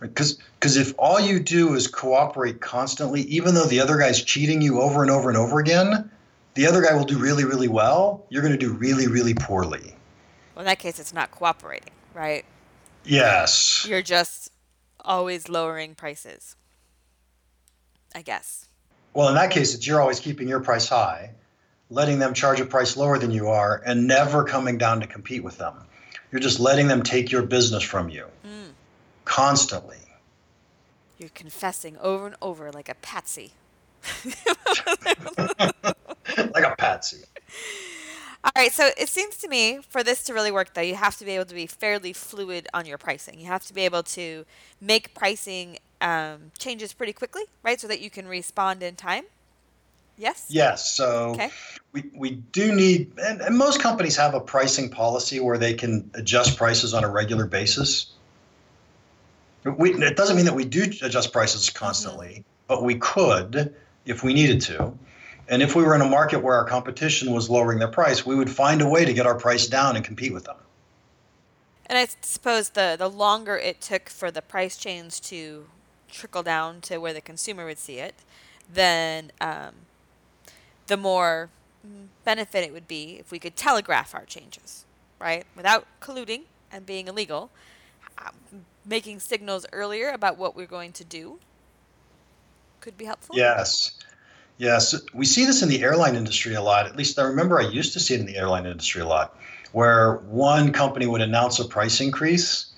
Because 0.00 0.38
because 0.58 0.76
if 0.76 0.94
all 0.98 1.20
you 1.20 1.40
do 1.40 1.74
is 1.74 1.86
cooperate 1.86 2.60
constantly, 2.60 3.22
even 3.22 3.54
though 3.54 3.66
the 3.66 3.80
other 3.80 3.96
guy's 3.96 4.22
cheating 4.22 4.60
you 4.60 4.80
over 4.80 5.02
and 5.02 5.10
over 5.10 5.28
and 5.28 5.38
over 5.38 5.60
again, 5.60 6.10
the 6.54 6.66
other 6.66 6.82
guy 6.82 6.94
will 6.94 7.04
do 7.04 7.18
really, 7.18 7.44
really 7.44 7.68
well. 7.68 8.24
You're 8.28 8.42
going 8.42 8.52
to 8.52 8.58
do 8.58 8.72
really, 8.72 9.06
really 9.06 9.34
poorly. 9.34 9.94
Well, 10.54 10.60
in 10.60 10.66
that 10.66 10.78
case, 10.78 10.98
it's 10.98 11.12
not 11.12 11.30
cooperating, 11.30 11.92
right? 12.14 12.44
Yes. 13.04 13.86
You're 13.88 14.02
just 14.02 14.50
always 15.00 15.48
lowering 15.48 15.94
prices, 15.94 16.56
I 18.14 18.22
guess. 18.22 18.68
Well, 19.12 19.28
in 19.28 19.34
that 19.34 19.50
case, 19.50 19.74
it's 19.74 19.86
you're 19.86 20.00
always 20.00 20.20
keeping 20.20 20.48
your 20.48 20.60
price 20.60 20.88
high 20.88 21.30
letting 21.94 22.18
them 22.18 22.34
charge 22.34 22.60
a 22.60 22.66
price 22.66 22.96
lower 22.96 23.18
than 23.18 23.30
you 23.30 23.48
are 23.48 23.82
and 23.86 24.06
never 24.06 24.44
coming 24.44 24.76
down 24.76 25.00
to 25.00 25.06
compete 25.06 25.44
with 25.44 25.56
them. 25.58 25.74
You're 26.32 26.40
just 26.40 26.58
letting 26.58 26.88
them 26.88 27.02
take 27.02 27.30
your 27.30 27.42
business 27.42 27.84
from 27.84 28.08
you 28.08 28.26
mm. 28.44 28.70
constantly. 29.24 29.98
You're 31.18 31.30
confessing 31.30 31.96
over 31.98 32.26
and 32.26 32.36
over 32.42 32.72
like 32.72 32.88
a 32.88 32.96
patsy. 32.96 33.52
like 36.36 36.64
a 36.64 36.74
patsy. 36.76 37.22
All 38.42 38.50
right, 38.56 38.72
so 38.72 38.90
it 38.98 39.08
seems 39.08 39.38
to 39.38 39.48
me 39.48 39.78
for 39.88 40.02
this 40.02 40.24
to 40.24 40.34
really 40.34 40.50
work, 40.50 40.74
though, 40.74 40.82
you 40.82 40.96
have 40.96 41.16
to 41.16 41.24
be 41.24 41.30
able 41.30 41.46
to 41.46 41.54
be 41.54 41.66
fairly 41.66 42.12
fluid 42.12 42.68
on 42.74 42.84
your 42.84 42.98
pricing. 42.98 43.40
You 43.40 43.46
have 43.46 43.64
to 43.66 43.72
be 43.72 43.82
able 43.82 44.02
to 44.02 44.44
make 44.82 45.14
pricing 45.14 45.78
um, 46.02 46.50
changes 46.58 46.92
pretty 46.92 47.14
quickly, 47.14 47.44
right, 47.62 47.80
so 47.80 47.88
that 47.88 48.02
you 48.02 48.10
can 48.10 48.28
respond 48.28 48.82
in 48.82 48.96
time. 48.96 49.24
Yes? 50.16 50.46
Yes. 50.48 50.92
So 50.92 51.30
Okay. 51.30 51.50
we, 51.92 52.10
we 52.14 52.30
do 52.30 52.74
need, 52.74 53.12
and, 53.18 53.40
and 53.40 53.56
most 53.56 53.80
companies 53.80 54.16
have 54.16 54.34
a 54.34 54.40
pricing 54.40 54.90
policy 54.90 55.40
where 55.40 55.58
they 55.58 55.74
can 55.74 56.10
adjust 56.14 56.56
prices 56.56 56.94
on 56.94 57.04
a 57.04 57.08
regular 57.08 57.46
basis. 57.46 58.12
We, 59.64 59.94
it 59.94 60.16
doesn't 60.16 60.36
mean 60.36 60.44
that 60.44 60.54
we 60.54 60.64
do 60.64 60.82
adjust 61.02 61.32
prices 61.32 61.70
constantly, 61.70 62.44
but 62.68 62.82
we 62.82 62.96
could 62.96 63.74
if 64.04 64.22
we 64.22 64.34
needed 64.34 64.60
to. 64.62 64.92
And 65.48 65.62
if 65.62 65.74
we 65.74 65.82
were 65.82 65.94
in 65.94 66.00
a 66.00 66.08
market 66.08 66.42
where 66.42 66.54
our 66.54 66.64
competition 66.64 67.32
was 67.32 67.50
lowering 67.50 67.78
their 67.78 67.88
price, 67.88 68.24
we 68.24 68.34
would 68.34 68.50
find 68.50 68.82
a 68.82 68.88
way 68.88 69.04
to 69.04 69.12
get 69.12 69.26
our 69.26 69.34
price 69.34 69.66
down 69.66 69.96
and 69.96 70.04
compete 70.04 70.32
with 70.32 70.44
them. 70.44 70.56
And 71.86 71.98
I 71.98 72.06
suppose 72.22 72.70
the, 72.70 72.96
the 72.98 73.08
longer 73.08 73.56
it 73.56 73.80
took 73.80 74.08
for 74.08 74.30
the 74.30 74.40
price 74.40 74.76
change 74.76 75.20
to 75.22 75.66
trickle 76.08 76.42
down 76.42 76.80
to 76.82 76.98
where 76.98 77.12
the 77.12 77.20
consumer 77.20 77.66
would 77.66 77.78
see 77.78 77.98
it, 77.98 78.14
then 78.72 79.32
um, 79.40 79.74
the 80.86 80.96
more 80.96 81.50
mm, 81.86 82.06
benefit 82.24 82.64
it 82.64 82.72
would 82.72 82.88
be 82.88 83.16
if 83.18 83.30
we 83.30 83.38
could 83.38 83.56
telegraph 83.56 84.14
our 84.14 84.24
changes, 84.24 84.84
right? 85.20 85.44
Without 85.56 85.86
colluding 86.00 86.42
and 86.70 86.84
being 86.84 87.08
illegal, 87.08 87.50
uh, 88.18 88.30
making 88.84 89.20
signals 89.20 89.66
earlier 89.72 90.10
about 90.10 90.36
what 90.38 90.54
we're 90.54 90.66
going 90.66 90.92
to 90.92 91.04
do 91.04 91.38
could 92.80 92.98
be 92.98 93.06
helpful. 93.06 93.36
Yes. 93.36 93.92
Yes. 94.58 94.94
We 95.14 95.24
see 95.24 95.46
this 95.46 95.62
in 95.62 95.68
the 95.68 95.82
airline 95.82 96.16
industry 96.16 96.54
a 96.54 96.62
lot. 96.62 96.86
At 96.86 96.96
least 96.96 97.18
I 97.18 97.22
remember 97.22 97.58
I 97.58 97.68
used 97.68 97.92
to 97.94 98.00
see 98.00 98.14
it 98.14 98.20
in 98.20 98.26
the 98.26 98.36
airline 98.36 98.66
industry 98.66 99.00
a 99.00 99.06
lot, 99.06 99.36
where 99.72 100.16
one 100.28 100.72
company 100.72 101.06
would 101.06 101.22
announce 101.22 101.58
a 101.58 101.64
price 101.64 102.00
increase. 102.00 102.72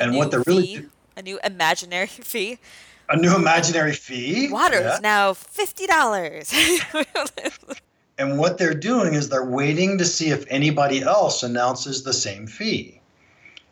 And 0.00 0.12
New 0.12 0.18
what 0.18 0.30
they're 0.30 0.42
really 0.46 0.76
do- 0.76 0.90
a 1.16 1.22
new 1.22 1.38
imaginary 1.44 2.06
fee. 2.08 2.58
A 3.08 3.16
new 3.16 3.34
imaginary 3.34 3.92
fee. 3.92 4.48
Water 4.48 4.80
yeah. 4.80 4.94
is 4.94 5.00
now 5.00 5.32
fifty 5.32 5.86
dollars. 5.86 6.52
And 8.18 8.38
what 8.38 8.58
they're 8.58 8.74
doing 8.74 9.14
is 9.14 9.28
they're 9.28 9.44
waiting 9.44 9.98
to 9.98 10.04
see 10.04 10.30
if 10.30 10.44
anybody 10.48 11.02
else 11.02 11.42
announces 11.42 12.02
the 12.02 12.14
same 12.14 12.46
fee. 12.46 13.00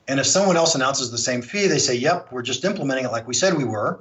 And 0.07 0.21
if 0.21 0.27
someone 0.27 0.57
else 0.57 0.75
announces 0.75 1.11
the 1.11 1.19
same 1.19 1.41
fee, 1.41 1.67
they 1.67 1.79
say, 1.79 1.95
yep, 1.95 2.31
we're 2.31 2.43
just 2.43 2.65
implementing 2.65 3.07
it 3.07 3.13
like 3.13 3.27
we 3.27 3.33
said 3.33 3.55
we 3.55 3.65
were. 3.65 4.01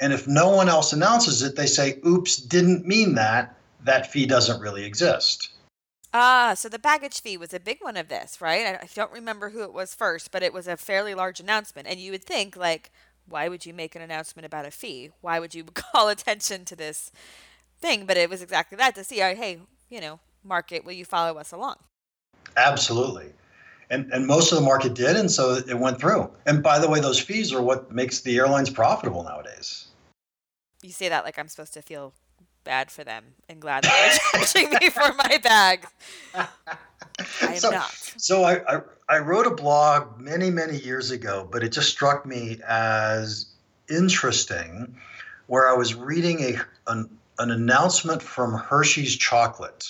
And 0.00 0.12
if 0.12 0.26
no 0.26 0.48
one 0.48 0.68
else 0.68 0.92
announces 0.92 1.42
it, 1.42 1.54
they 1.54 1.66
say, 1.66 1.98
oops, 2.06 2.36
didn't 2.36 2.86
mean 2.86 3.14
that. 3.16 3.56
That 3.84 4.10
fee 4.10 4.24
doesn't 4.24 4.60
really 4.60 4.84
exist. 4.84 5.50
Ah, 6.14 6.54
so 6.54 6.68
the 6.68 6.78
baggage 6.78 7.20
fee 7.20 7.36
was 7.36 7.52
a 7.52 7.60
big 7.60 7.78
one 7.80 7.96
of 7.96 8.08
this, 8.08 8.40
right? 8.40 8.66
I 8.66 8.74
I 8.76 8.88
don't 8.94 9.12
remember 9.12 9.50
who 9.50 9.62
it 9.64 9.74
was 9.74 9.94
first, 9.94 10.30
but 10.30 10.42
it 10.42 10.54
was 10.54 10.66
a 10.66 10.76
fairly 10.76 11.14
large 11.14 11.40
announcement. 11.40 11.88
And 11.88 12.00
you 12.00 12.12
would 12.12 12.24
think, 12.24 12.56
like, 12.56 12.90
why 13.28 13.48
would 13.48 13.66
you 13.66 13.74
make 13.74 13.94
an 13.94 14.02
announcement 14.02 14.46
about 14.46 14.66
a 14.66 14.70
fee? 14.70 15.10
Why 15.20 15.40
would 15.40 15.54
you 15.54 15.64
call 15.74 16.08
attention 16.08 16.64
to 16.66 16.76
this 16.76 17.10
thing? 17.78 18.06
But 18.06 18.16
it 18.16 18.30
was 18.30 18.42
exactly 18.42 18.76
that 18.76 18.94
to 18.96 19.04
see, 19.04 19.20
uh, 19.20 19.34
hey, 19.34 19.60
you 19.88 20.00
know, 20.00 20.20
market, 20.42 20.84
will 20.84 20.92
you 20.92 21.04
follow 21.04 21.38
us 21.38 21.52
along? 21.52 21.76
Absolutely. 22.56 23.32
And, 23.90 24.10
and 24.12 24.26
most 24.26 24.50
of 24.50 24.58
the 24.58 24.64
market 24.64 24.94
did, 24.94 25.16
and 25.16 25.30
so 25.30 25.54
it 25.54 25.78
went 25.78 26.00
through. 26.00 26.30
And 26.46 26.62
by 26.62 26.78
the 26.78 26.88
way, 26.88 27.00
those 27.00 27.18
fees 27.18 27.52
are 27.52 27.62
what 27.62 27.92
makes 27.92 28.20
the 28.20 28.36
airlines 28.36 28.70
profitable 28.70 29.22
nowadays. 29.22 29.88
You 30.82 30.90
say 30.90 31.08
that 31.08 31.24
like 31.24 31.38
I'm 31.38 31.48
supposed 31.48 31.74
to 31.74 31.82
feel 31.82 32.14
bad 32.64 32.90
for 32.90 33.04
them 33.04 33.24
and 33.48 33.60
glad 33.60 33.84
that 33.84 34.20
they're 34.32 34.42
charging 34.44 34.70
me 34.80 34.90
for 34.90 35.14
my 35.14 35.38
bag. 35.38 35.86
I 37.42 37.54
am 37.54 37.58
So- 37.58 37.70
not. 37.70 37.90
So 38.16 38.44
I, 38.44 38.76
I, 38.76 38.80
I 39.08 39.18
wrote 39.18 39.46
a 39.46 39.54
blog 39.54 40.20
many, 40.20 40.50
many 40.50 40.78
years 40.78 41.10
ago, 41.10 41.48
but 41.50 41.62
it 41.62 41.70
just 41.70 41.90
struck 41.90 42.24
me 42.24 42.58
as 42.66 43.46
interesting 43.90 44.96
where 45.46 45.68
I 45.68 45.74
was 45.74 45.94
reading 45.94 46.40
a, 46.40 46.56
an, 46.86 47.10
an 47.38 47.50
announcement 47.50 48.22
from 48.22 48.54
Hershey's 48.54 49.16
Chocolate. 49.16 49.86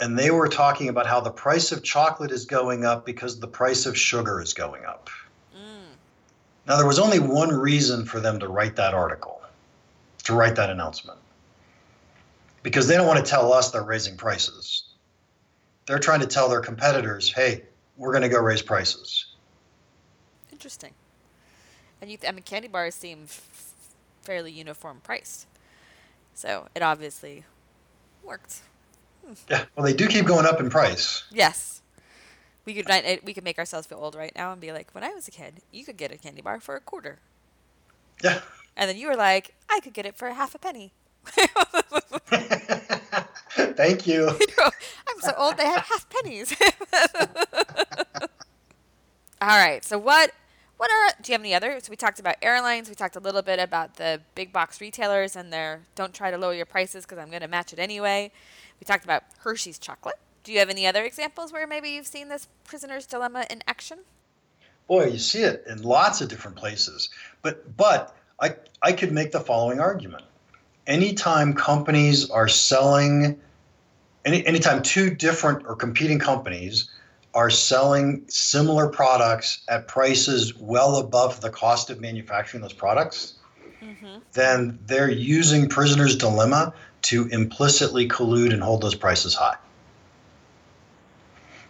And 0.00 0.18
they 0.18 0.30
were 0.30 0.48
talking 0.48 0.88
about 0.88 1.06
how 1.06 1.20
the 1.20 1.30
price 1.30 1.72
of 1.72 1.82
chocolate 1.82 2.30
is 2.30 2.44
going 2.44 2.84
up 2.84 3.06
because 3.06 3.40
the 3.40 3.48
price 3.48 3.86
of 3.86 3.96
sugar 3.96 4.40
is 4.40 4.52
going 4.52 4.84
up. 4.84 5.08
Mm. 5.56 5.94
Now, 6.66 6.76
there 6.76 6.86
was 6.86 6.98
only 6.98 7.18
one 7.18 7.50
reason 7.50 8.04
for 8.04 8.20
them 8.20 8.38
to 8.40 8.48
write 8.48 8.76
that 8.76 8.92
article, 8.92 9.40
to 10.24 10.34
write 10.34 10.56
that 10.56 10.68
announcement, 10.70 11.18
because 12.62 12.86
they 12.86 12.96
don't 12.96 13.06
want 13.06 13.24
to 13.24 13.28
tell 13.28 13.52
us 13.52 13.70
they're 13.70 13.82
raising 13.82 14.16
prices. 14.16 14.84
They're 15.86 15.98
trying 15.98 16.20
to 16.20 16.26
tell 16.26 16.48
their 16.48 16.60
competitors, 16.60 17.30
hey, 17.32 17.62
we're 17.96 18.12
going 18.12 18.22
to 18.22 18.28
go 18.28 18.40
raise 18.40 18.62
prices. 18.62 19.26
Interesting. 20.52 20.92
And 22.00 22.10
you, 22.10 22.16
th- 22.16 22.30
I 22.30 22.34
mean, 22.34 22.42
candy 22.42 22.68
bars 22.68 22.94
seem 22.94 23.24
f- 23.24 23.46
fairly 24.22 24.50
uniform 24.52 25.00
priced, 25.02 25.46
so 26.34 26.68
it 26.74 26.82
obviously 26.82 27.44
worked. 28.22 28.60
Hmm. 29.26 29.34
Yeah, 29.48 29.64
well, 29.76 29.84
they 29.86 29.92
do 29.94 30.06
keep 30.08 30.26
going 30.26 30.46
up 30.46 30.60
in 30.60 30.70
price. 30.70 31.24
Yes, 31.30 31.82
we 32.64 32.74
could 32.74 32.88
ni- 32.88 32.94
eh, 32.94 33.18
we 33.24 33.32
could 33.34 33.44
make 33.44 33.58
ourselves 33.58 33.86
feel 33.86 33.98
old 33.98 34.14
right 34.14 34.32
now 34.34 34.52
and 34.52 34.60
be 34.60 34.72
like, 34.72 34.88
when 34.92 35.04
I 35.04 35.10
was 35.10 35.28
a 35.28 35.30
kid, 35.30 35.54
you 35.72 35.84
could 35.84 35.96
get 35.96 36.12
a 36.12 36.18
candy 36.18 36.42
bar 36.42 36.60
for 36.60 36.76
a 36.76 36.80
quarter, 36.80 37.18
Yeah. 38.22 38.40
and 38.76 38.88
then 38.90 38.96
you 38.96 39.08
were 39.08 39.16
like, 39.16 39.54
I 39.70 39.80
could 39.80 39.92
get 39.94 40.04
it 40.06 40.16
for 40.16 40.28
half 40.30 40.54
a 40.54 40.58
penny. 40.58 40.92
Thank 43.76 44.06
you. 44.06 44.30
I'm 45.14 45.20
so 45.20 45.32
old 45.36 45.56
they 45.56 45.66
had 45.66 45.80
half 45.80 46.08
pennies. 46.10 46.54
All 49.40 49.48
right. 49.48 49.84
So 49.84 49.98
what 49.98 50.32
what 50.76 50.90
are 50.90 51.22
do 51.22 51.30
you 51.30 51.34
have 51.34 51.42
any 51.42 51.54
other? 51.54 51.78
So 51.80 51.90
we 51.90 51.96
talked 51.96 52.18
about 52.18 52.36
airlines, 52.42 52.88
we 52.88 52.94
talked 52.94 53.16
a 53.16 53.20
little 53.20 53.42
bit 53.42 53.58
about 53.58 53.96
the 53.96 54.20
big 54.34 54.52
box 54.52 54.80
retailers 54.80 55.36
and 55.36 55.52
their 55.52 55.82
don't 55.94 56.12
try 56.12 56.30
to 56.30 56.38
lower 56.38 56.54
your 56.54 56.66
prices 56.66 57.04
because 57.04 57.18
I'm 57.18 57.30
going 57.30 57.42
to 57.42 57.48
match 57.48 57.72
it 57.72 57.78
anyway. 57.78 58.32
We 58.80 58.84
talked 58.84 59.04
about 59.04 59.22
Hershey's 59.38 59.78
chocolate. 59.78 60.18
Do 60.42 60.52
you 60.52 60.58
have 60.58 60.68
any 60.68 60.86
other 60.86 61.04
examples 61.04 61.52
where 61.52 61.66
maybe 61.66 61.90
you've 61.90 62.06
seen 62.06 62.28
this 62.28 62.48
prisoner's 62.64 63.06
dilemma 63.06 63.46
in 63.48 63.62
action? 63.66 64.00
Boy, 64.88 65.06
you 65.06 65.18
see 65.18 65.42
it 65.42 65.64
in 65.66 65.82
lots 65.82 66.20
of 66.20 66.28
different 66.28 66.56
places. 66.56 67.08
But 67.42 67.76
but 67.76 68.16
I 68.40 68.56
I 68.82 68.92
could 68.92 69.12
make 69.12 69.32
the 69.32 69.40
following 69.40 69.80
argument. 69.80 70.24
Anytime 70.86 71.54
companies 71.54 72.28
are 72.28 72.48
selling 72.48 73.40
any 74.24 74.46
anytime 74.46 74.82
two 74.82 75.10
different 75.10 75.66
or 75.66 75.76
competing 75.76 76.18
companies 76.18 76.88
are 77.34 77.50
selling 77.50 78.24
similar 78.28 78.88
products 78.88 79.62
at 79.68 79.88
prices 79.88 80.54
well 80.56 80.96
above 80.96 81.40
the 81.40 81.50
cost 81.50 81.90
of 81.90 82.00
manufacturing 82.00 82.62
those 82.62 82.72
products, 82.72 83.34
Mm-hmm. 83.84 84.18
then 84.32 84.78
they're 84.86 85.10
using 85.10 85.68
prisoner's 85.68 86.16
dilemma 86.16 86.72
to 87.02 87.26
implicitly 87.26 88.08
collude 88.08 88.52
and 88.52 88.62
hold 88.62 88.80
those 88.80 88.94
prices 88.94 89.34
high. 89.34 89.56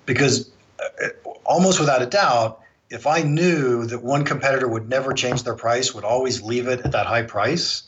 Because 0.07 0.51
uh, 0.81 1.09
almost 1.45 1.81
without 1.81 2.03
a 2.03 2.07
doubt, 2.07 2.61
if 2.91 3.07
I 3.09 3.23
knew 3.23 3.85
that 3.87 4.01
one 4.01 4.25
competitor 4.25 4.69
would 4.69 4.89
never 4.89 5.13
change 5.13 5.43
their 5.43 5.57
price, 5.57 5.93
would 5.93 6.05
always 6.05 6.41
leave 6.41 6.69
it 6.69 6.83
at 6.85 6.93
that 6.93 7.07
high 7.07 7.23
price, 7.23 7.83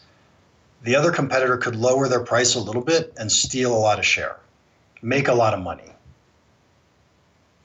the 0.82 0.96
other 0.96 1.12
competitor 1.12 1.56
could 1.56 1.76
lower 1.76 2.08
their 2.08 2.24
price 2.24 2.56
a 2.56 2.60
little 2.60 2.82
bit 2.82 3.12
and 3.16 3.30
steal 3.30 3.72
a 3.72 3.78
lot 3.78 4.00
of 4.00 4.04
share, 4.04 4.36
make 5.02 5.28
a 5.28 5.34
lot 5.34 5.54
of 5.54 5.60
money. 5.60 5.92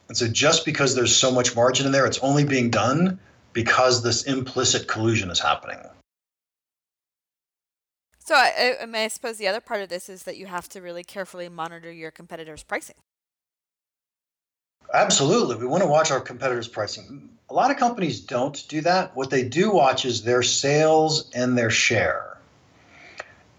And 0.07 0.17
so 0.17 0.27
just 0.27 0.65
because 0.65 0.93
there's 0.95 1.15
so 1.15 1.31
much 1.31 1.55
margin 1.55 1.85
in 1.85 1.91
there, 1.91 2.05
it's 2.05 2.19
only 2.19 2.43
being 2.43 2.69
done 2.69 3.19
because 3.53 4.03
this 4.03 4.23
implicit 4.23 4.87
collusion 4.87 5.29
is 5.29 5.39
happening. 5.39 5.79
So 8.19 8.35
I, 8.35 8.75
I, 8.81 9.03
I 9.03 9.07
suppose 9.07 9.37
the 9.37 9.47
other 9.47 9.61
part 9.61 9.81
of 9.81 9.89
this 9.89 10.07
is 10.07 10.23
that 10.23 10.37
you 10.37 10.45
have 10.45 10.69
to 10.69 10.81
really 10.81 11.03
carefully 11.03 11.49
monitor 11.49 11.91
your 11.91 12.11
competitors' 12.11 12.63
pricing. 12.63 12.95
Absolutely. 14.93 15.55
We 15.55 15.65
want 15.65 15.83
to 15.83 15.89
watch 15.89 16.11
our 16.11 16.19
competitors' 16.19 16.67
pricing. 16.67 17.29
A 17.49 17.53
lot 17.53 17.71
of 17.71 17.77
companies 17.77 18.21
don't 18.21 18.67
do 18.67 18.81
that. 18.81 19.15
What 19.15 19.29
they 19.29 19.43
do 19.43 19.71
watch 19.71 20.05
is 20.05 20.23
their 20.23 20.43
sales 20.43 21.29
and 21.33 21.57
their 21.57 21.69
share. 21.69 22.30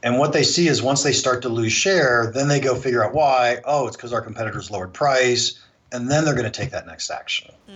And 0.03 0.19
what 0.19 0.33
they 0.33 0.43
see 0.43 0.69
is 0.69 0.83
once 0.83 1.03
they 1.03 1.13
start 1.13 1.43
to 1.43 1.49
lose 1.49 1.73
share, 1.73 2.31
then 2.35 2.49
they 2.49 2.59
go 2.59 2.75
figure 2.75 3.05
out 3.05 3.15
why. 3.15 3.59
Oh, 3.65 3.87
it's 3.87 3.97
because 3.97 4.13
our 4.13 4.21
competitors 4.21 4.71
lowered 4.71 4.93
price. 4.93 5.59
And 5.93 6.11
then 6.11 6.25
they're 6.25 6.35
going 6.35 6.51
to 6.51 6.51
take 6.51 6.71
that 6.71 6.87
next 6.87 7.11
action. 7.11 7.55
Mm. 7.69 7.75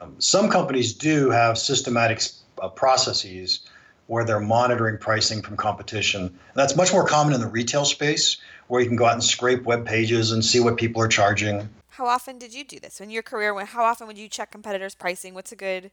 Um, 0.00 0.14
some 0.18 0.48
companies 0.48 0.94
do 0.94 1.30
have 1.30 1.58
systematic 1.58 2.22
uh, 2.62 2.68
processes 2.68 3.60
where 4.06 4.24
they're 4.24 4.40
monitoring 4.40 4.98
pricing 4.98 5.42
from 5.42 5.56
competition. 5.56 6.22
And 6.22 6.38
that's 6.54 6.76
much 6.76 6.92
more 6.92 7.06
common 7.06 7.34
in 7.34 7.40
the 7.40 7.46
retail 7.46 7.84
space 7.84 8.38
where 8.68 8.80
you 8.80 8.88
can 8.88 8.96
go 8.96 9.04
out 9.04 9.14
and 9.14 9.22
scrape 9.22 9.64
web 9.64 9.84
pages 9.84 10.32
and 10.32 10.44
see 10.44 10.60
what 10.60 10.76
people 10.76 11.02
are 11.02 11.08
charging. 11.08 11.68
How 11.90 12.06
often 12.06 12.38
did 12.38 12.54
you 12.54 12.64
do 12.64 12.80
this 12.80 13.00
in 13.00 13.10
your 13.10 13.22
career? 13.22 13.52
When 13.52 13.66
how 13.66 13.84
often 13.84 14.06
would 14.06 14.16
you 14.16 14.28
check 14.28 14.50
competitors' 14.50 14.94
pricing? 14.94 15.34
What's 15.34 15.52
a 15.52 15.56
good 15.56 15.90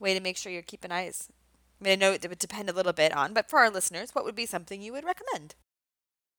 way 0.00 0.12
to 0.12 0.20
make 0.20 0.36
sure 0.36 0.52
you're 0.52 0.62
keeping 0.62 0.92
eyes? 0.92 1.28
I 1.80 1.84
mean, 1.84 1.92
I 1.92 1.96
know 1.96 2.12
it 2.12 2.28
would 2.28 2.38
depend 2.38 2.70
a 2.70 2.72
little 2.72 2.92
bit 2.92 3.14
on, 3.14 3.34
but 3.34 3.50
for 3.50 3.58
our 3.58 3.70
listeners, 3.70 4.14
what 4.14 4.24
would 4.24 4.34
be 4.34 4.46
something 4.46 4.80
you 4.80 4.92
would 4.92 5.04
recommend? 5.04 5.54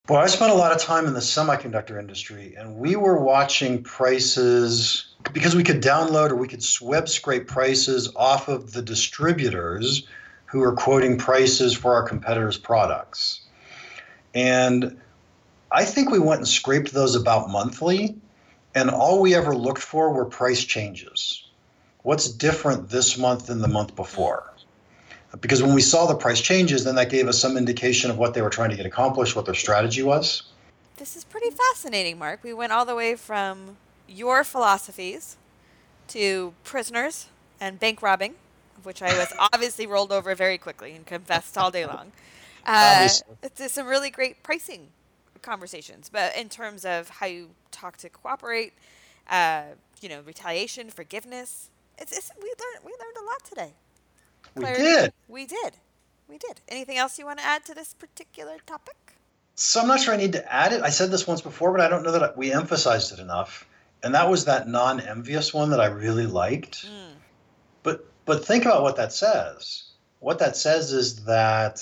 Well, 0.10 0.22
I 0.22 0.28
spent 0.28 0.52
a 0.52 0.56
lot 0.56 0.72
of 0.72 0.82
time 0.82 1.06
in 1.06 1.14
the 1.14 1.20
semiconductor 1.20 2.00
industry, 2.00 2.56
and 2.58 2.78
we 2.78 2.96
were 2.96 3.22
watching 3.22 3.84
prices 3.84 5.14
because 5.34 5.54
we 5.54 5.64
could 5.64 5.82
download 5.82 6.30
or 6.30 6.36
we 6.36 6.48
could 6.48 6.64
web 6.82 7.10
scrape 7.10 7.46
prices 7.46 8.10
off 8.16 8.48
of 8.48 8.72
the 8.72 8.82
distributors 8.82 10.08
who 10.46 10.64
are 10.64 10.72
quoting 10.72 11.18
prices 11.18 11.74
for 11.74 11.94
our 11.94 12.08
competitors' 12.08 12.58
products. 12.58 13.42
And 14.34 14.98
I 15.72 15.84
think 15.84 16.10
we 16.10 16.20
went 16.20 16.40
and 16.40 16.48
scraped 16.48 16.94
those 16.94 17.16
about 17.16 17.50
monthly, 17.50 18.16
and 18.74 18.90
all 18.90 19.20
we 19.20 19.36
ever 19.36 19.54
looked 19.54 19.82
for 19.82 20.14
were 20.14 20.26
price 20.26 20.64
changes. 20.64 21.44
What's 22.04 22.30
different 22.30 22.90
this 22.90 23.18
month 23.18 23.48
than 23.48 23.60
the 23.60 23.68
month 23.68 23.94
before? 23.96 24.54
Because 25.42 25.62
when 25.62 25.74
we 25.74 25.82
saw 25.82 26.06
the 26.06 26.16
price 26.16 26.42
changes, 26.42 26.84
then 26.84 26.96
that 26.96 27.10
gave 27.10 27.28
us 27.28 27.40
some 27.40 27.58
indication 27.58 28.10
of 28.10 28.18
what 28.18 28.34
they 28.34 28.42
were 28.42 28.50
trying 28.50 28.70
to 28.70 28.76
get 28.76 28.86
accomplished, 28.86 29.36
what 29.36 29.46
their 29.46 29.54
strategy 29.54 30.04
was. 30.04 30.44
This 30.98 31.16
is 31.16 31.24
pretty 31.24 31.52
fascinating, 31.52 32.18
Mark. 32.18 32.44
We 32.44 32.54
went 32.54 32.72
all 32.72 32.86
the 32.86 32.96
way 32.96 33.16
from 33.16 33.78
your 34.08 34.44
philosophies 34.44 35.38
to 36.10 36.54
prisoners 36.64 37.28
and 37.60 37.80
bank 37.80 38.02
robbing, 38.02 38.36
which 38.84 39.02
I 39.02 39.18
was 39.18 39.32
obviously 39.54 39.86
rolled 39.86 40.12
over 40.12 40.34
very 40.34 40.58
quickly 40.58 40.94
and 40.94 41.06
confessed 41.06 41.58
all 41.58 41.72
day 41.72 41.86
long. 41.86 42.12
Uh, 42.70 43.08
it's 43.44 43.72
some 43.72 43.88
really 43.88 44.10
great 44.10 44.44
pricing 44.44 44.90
conversations, 45.42 46.10
but 46.10 46.36
in 46.36 46.50
terms 46.50 46.84
of 46.84 47.08
how 47.08 47.26
you 47.26 47.50
talk 47.72 47.96
to 47.96 48.10
cooperate, 48.10 48.74
uh, 49.30 49.64
you 50.02 50.10
know, 50.10 50.20
retaliation, 50.26 50.90
forgiveness, 50.90 51.70
it's, 51.98 52.12
it's, 52.12 52.30
we 52.36 52.44
learned 52.44 52.86
we 52.86 52.92
learned 52.92 53.18
a 53.22 53.24
lot 53.24 53.42
today. 53.46 53.74
We 54.58 54.84
did. 54.84 55.14
We 55.28 55.46
did. 55.46 55.74
We 56.28 56.38
did. 56.38 56.62
Anything 56.68 56.98
else 56.98 57.18
you 57.18 57.26
want 57.26 57.40
to 57.40 57.46
add 57.46 57.66
to 57.66 57.74
this 57.74 57.94
particular 57.94 58.58
topic? 58.66 58.96
So 59.56 59.82
I'm 59.82 59.88
not 59.88 60.00
sure 60.00 60.14
I 60.14 60.18
need 60.18 60.34
to 60.34 60.54
add 60.54 60.74
it. 60.74 60.84
I 60.84 60.90
said 60.90 61.10
this 61.10 61.26
once 61.26 61.42
before, 61.42 61.72
but 61.72 61.82
I 61.82 61.90
don't 61.90 62.04
know 62.04 62.12
that 62.12 62.38
we 62.38 62.54
emphasized 62.54 63.12
it 63.12 63.20
enough. 63.20 63.66
And 64.04 64.14
that 64.14 64.30
was 64.30 64.46
that 64.46 64.68
non-envious 64.68 65.54
one 65.54 65.72
that 65.72 65.80
I 65.80 65.88
really 65.88 66.28
liked. 66.28 66.86
Mm. 66.86 67.14
But 67.84 68.06
but 68.26 68.46
think 68.46 68.66
about 68.66 68.84
what 68.84 68.98
that 68.98 69.14
says. 69.14 69.84
What 70.20 70.40
that 70.40 70.56
says 70.56 70.92
is 70.92 71.26
that 71.26 71.82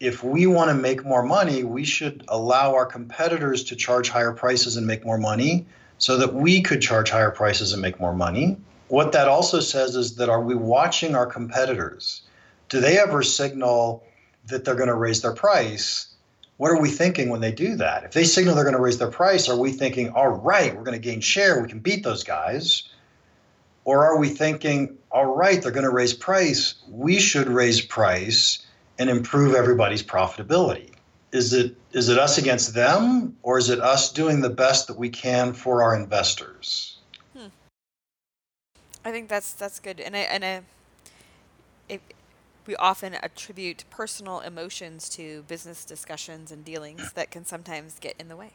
if 0.00 0.24
we 0.24 0.46
want 0.46 0.70
to 0.70 0.74
make 0.74 1.04
more 1.04 1.22
money, 1.22 1.62
we 1.62 1.84
should 1.84 2.24
allow 2.28 2.74
our 2.74 2.86
competitors 2.86 3.64
to 3.64 3.76
charge 3.76 4.08
higher 4.08 4.32
prices 4.32 4.76
and 4.76 4.86
make 4.86 5.04
more 5.04 5.18
money 5.18 5.66
so 5.98 6.16
that 6.16 6.34
we 6.34 6.62
could 6.62 6.80
charge 6.80 7.10
higher 7.10 7.30
prices 7.30 7.72
and 7.72 7.82
make 7.82 8.00
more 8.00 8.14
money. 8.14 8.56
What 8.90 9.12
that 9.12 9.28
also 9.28 9.60
says 9.60 9.94
is 9.94 10.16
that 10.16 10.28
are 10.28 10.42
we 10.42 10.56
watching 10.56 11.14
our 11.14 11.24
competitors? 11.24 12.22
Do 12.68 12.80
they 12.80 12.98
ever 12.98 13.22
signal 13.22 14.02
that 14.48 14.64
they're 14.64 14.74
going 14.74 14.88
to 14.88 14.96
raise 14.96 15.22
their 15.22 15.32
price? 15.32 16.08
What 16.56 16.72
are 16.72 16.80
we 16.80 16.90
thinking 16.90 17.28
when 17.28 17.40
they 17.40 17.52
do 17.52 17.76
that? 17.76 18.02
If 18.02 18.14
they 18.14 18.24
signal 18.24 18.56
they're 18.56 18.64
going 18.64 18.74
to 18.74 18.82
raise 18.82 18.98
their 18.98 19.10
price, 19.10 19.48
are 19.48 19.56
we 19.56 19.70
thinking, 19.70 20.10
all 20.10 20.30
right, 20.30 20.74
we're 20.76 20.82
going 20.82 21.00
to 21.00 21.08
gain 21.08 21.20
share, 21.20 21.62
we 21.62 21.68
can 21.68 21.78
beat 21.78 22.02
those 22.02 22.24
guys? 22.24 22.82
Or 23.84 24.04
are 24.04 24.18
we 24.18 24.28
thinking, 24.28 24.98
all 25.12 25.36
right, 25.36 25.62
they're 25.62 25.70
going 25.70 25.84
to 25.84 25.90
raise 25.90 26.12
price, 26.12 26.74
we 26.88 27.20
should 27.20 27.48
raise 27.48 27.80
price 27.80 28.66
and 28.98 29.08
improve 29.08 29.54
everybody's 29.54 30.02
profitability? 30.02 30.90
Is 31.30 31.52
it 31.52 31.76
is 31.92 32.08
it 32.08 32.18
us 32.18 32.38
against 32.38 32.74
them 32.74 33.36
or 33.44 33.56
is 33.56 33.70
it 33.70 33.78
us 33.78 34.12
doing 34.12 34.40
the 34.40 34.50
best 34.50 34.88
that 34.88 34.98
we 34.98 35.10
can 35.10 35.52
for 35.52 35.84
our 35.84 35.94
investors? 35.94 36.96
I 39.04 39.10
think 39.10 39.28
that's 39.28 39.52
that's 39.52 39.80
good, 39.80 40.00
and 40.00 40.14
I, 40.14 40.20
and 40.20 40.44
I, 40.44 40.60
it, 41.88 42.02
we 42.66 42.76
often 42.76 43.14
attribute 43.14 43.84
personal 43.90 44.40
emotions 44.40 45.08
to 45.10 45.42
business 45.48 45.84
discussions 45.84 46.52
and 46.52 46.64
dealings 46.64 47.12
that 47.14 47.30
can 47.30 47.44
sometimes 47.44 47.98
get 47.98 48.14
in 48.18 48.28
the 48.28 48.36
way. 48.36 48.50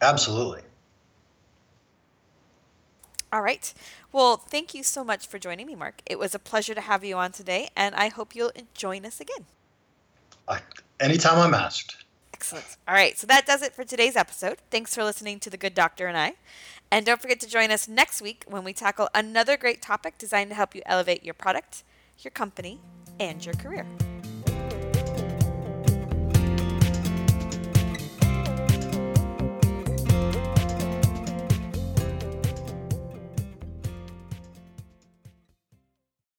Absolutely. 0.00 0.62
All 3.32 3.42
right. 3.42 3.74
Well, 4.12 4.36
thank 4.36 4.72
you 4.72 4.82
so 4.82 5.04
much 5.04 5.26
for 5.26 5.38
joining 5.38 5.66
me, 5.66 5.74
Mark. 5.74 6.00
It 6.06 6.18
was 6.18 6.34
a 6.34 6.38
pleasure 6.38 6.74
to 6.74 6.80
have 6.80 7.04
you 7.04 7.16
on 7.16 7.32
today, 7.32 7.68
and 7.76 7.94
I 7.94 8.08
hope 8.08 8.34
you'll 8.34 8.52
join 8.72 9.04
us 9.04 9.20
again. 9.20 9.46
Uh, 10.48 10.58
anytime 11.00 11.38
I'm 11.38 11.52
asked. 11.52 12.04
Excellent. 12.32 12.76
All 12.86 12.94
right. 12.94 13.18
So 13.18 13.26
that 13.26 13.46
does 13.46 13.62
it 13.62 13.72
for 13.72 13.82
today's 13.84 14.14
episode. 14.14 14.58
Thanks 14.70 14.94
for 14.94 15.02
listening 15.02 15.40
to 15.40 15.50
The 15.50 15.56
Good 15.56 15.74
Doctor 15.74 16.06
and 16.06 16.16
I. 16.16 16.34
And 16.90 17.04
don't 17.04 17.20
forget 17.20 17.40
to 17.40 17.48
join 17.48 17.70
us 17.70 17.88
next 17.88 18.22
week 18.22 18.44
when 18.46 18.64
we 18.64 18.72
tackle 18.72 19.08
another 19.14 19.56
great 19.56 19.82
topic 19.82 20.18
designed 20.18 20.50
to 20.50 20.56
help 20.56 20.74
you 20.74 20.82
elevate 20.86 21.24
your 21.24 21.34
product, 21.34 21.82
your 22.18 22.30
company, 22.30 22.80
and 23.18 23.44
your 23.44 23.54
career. 23.54 23.86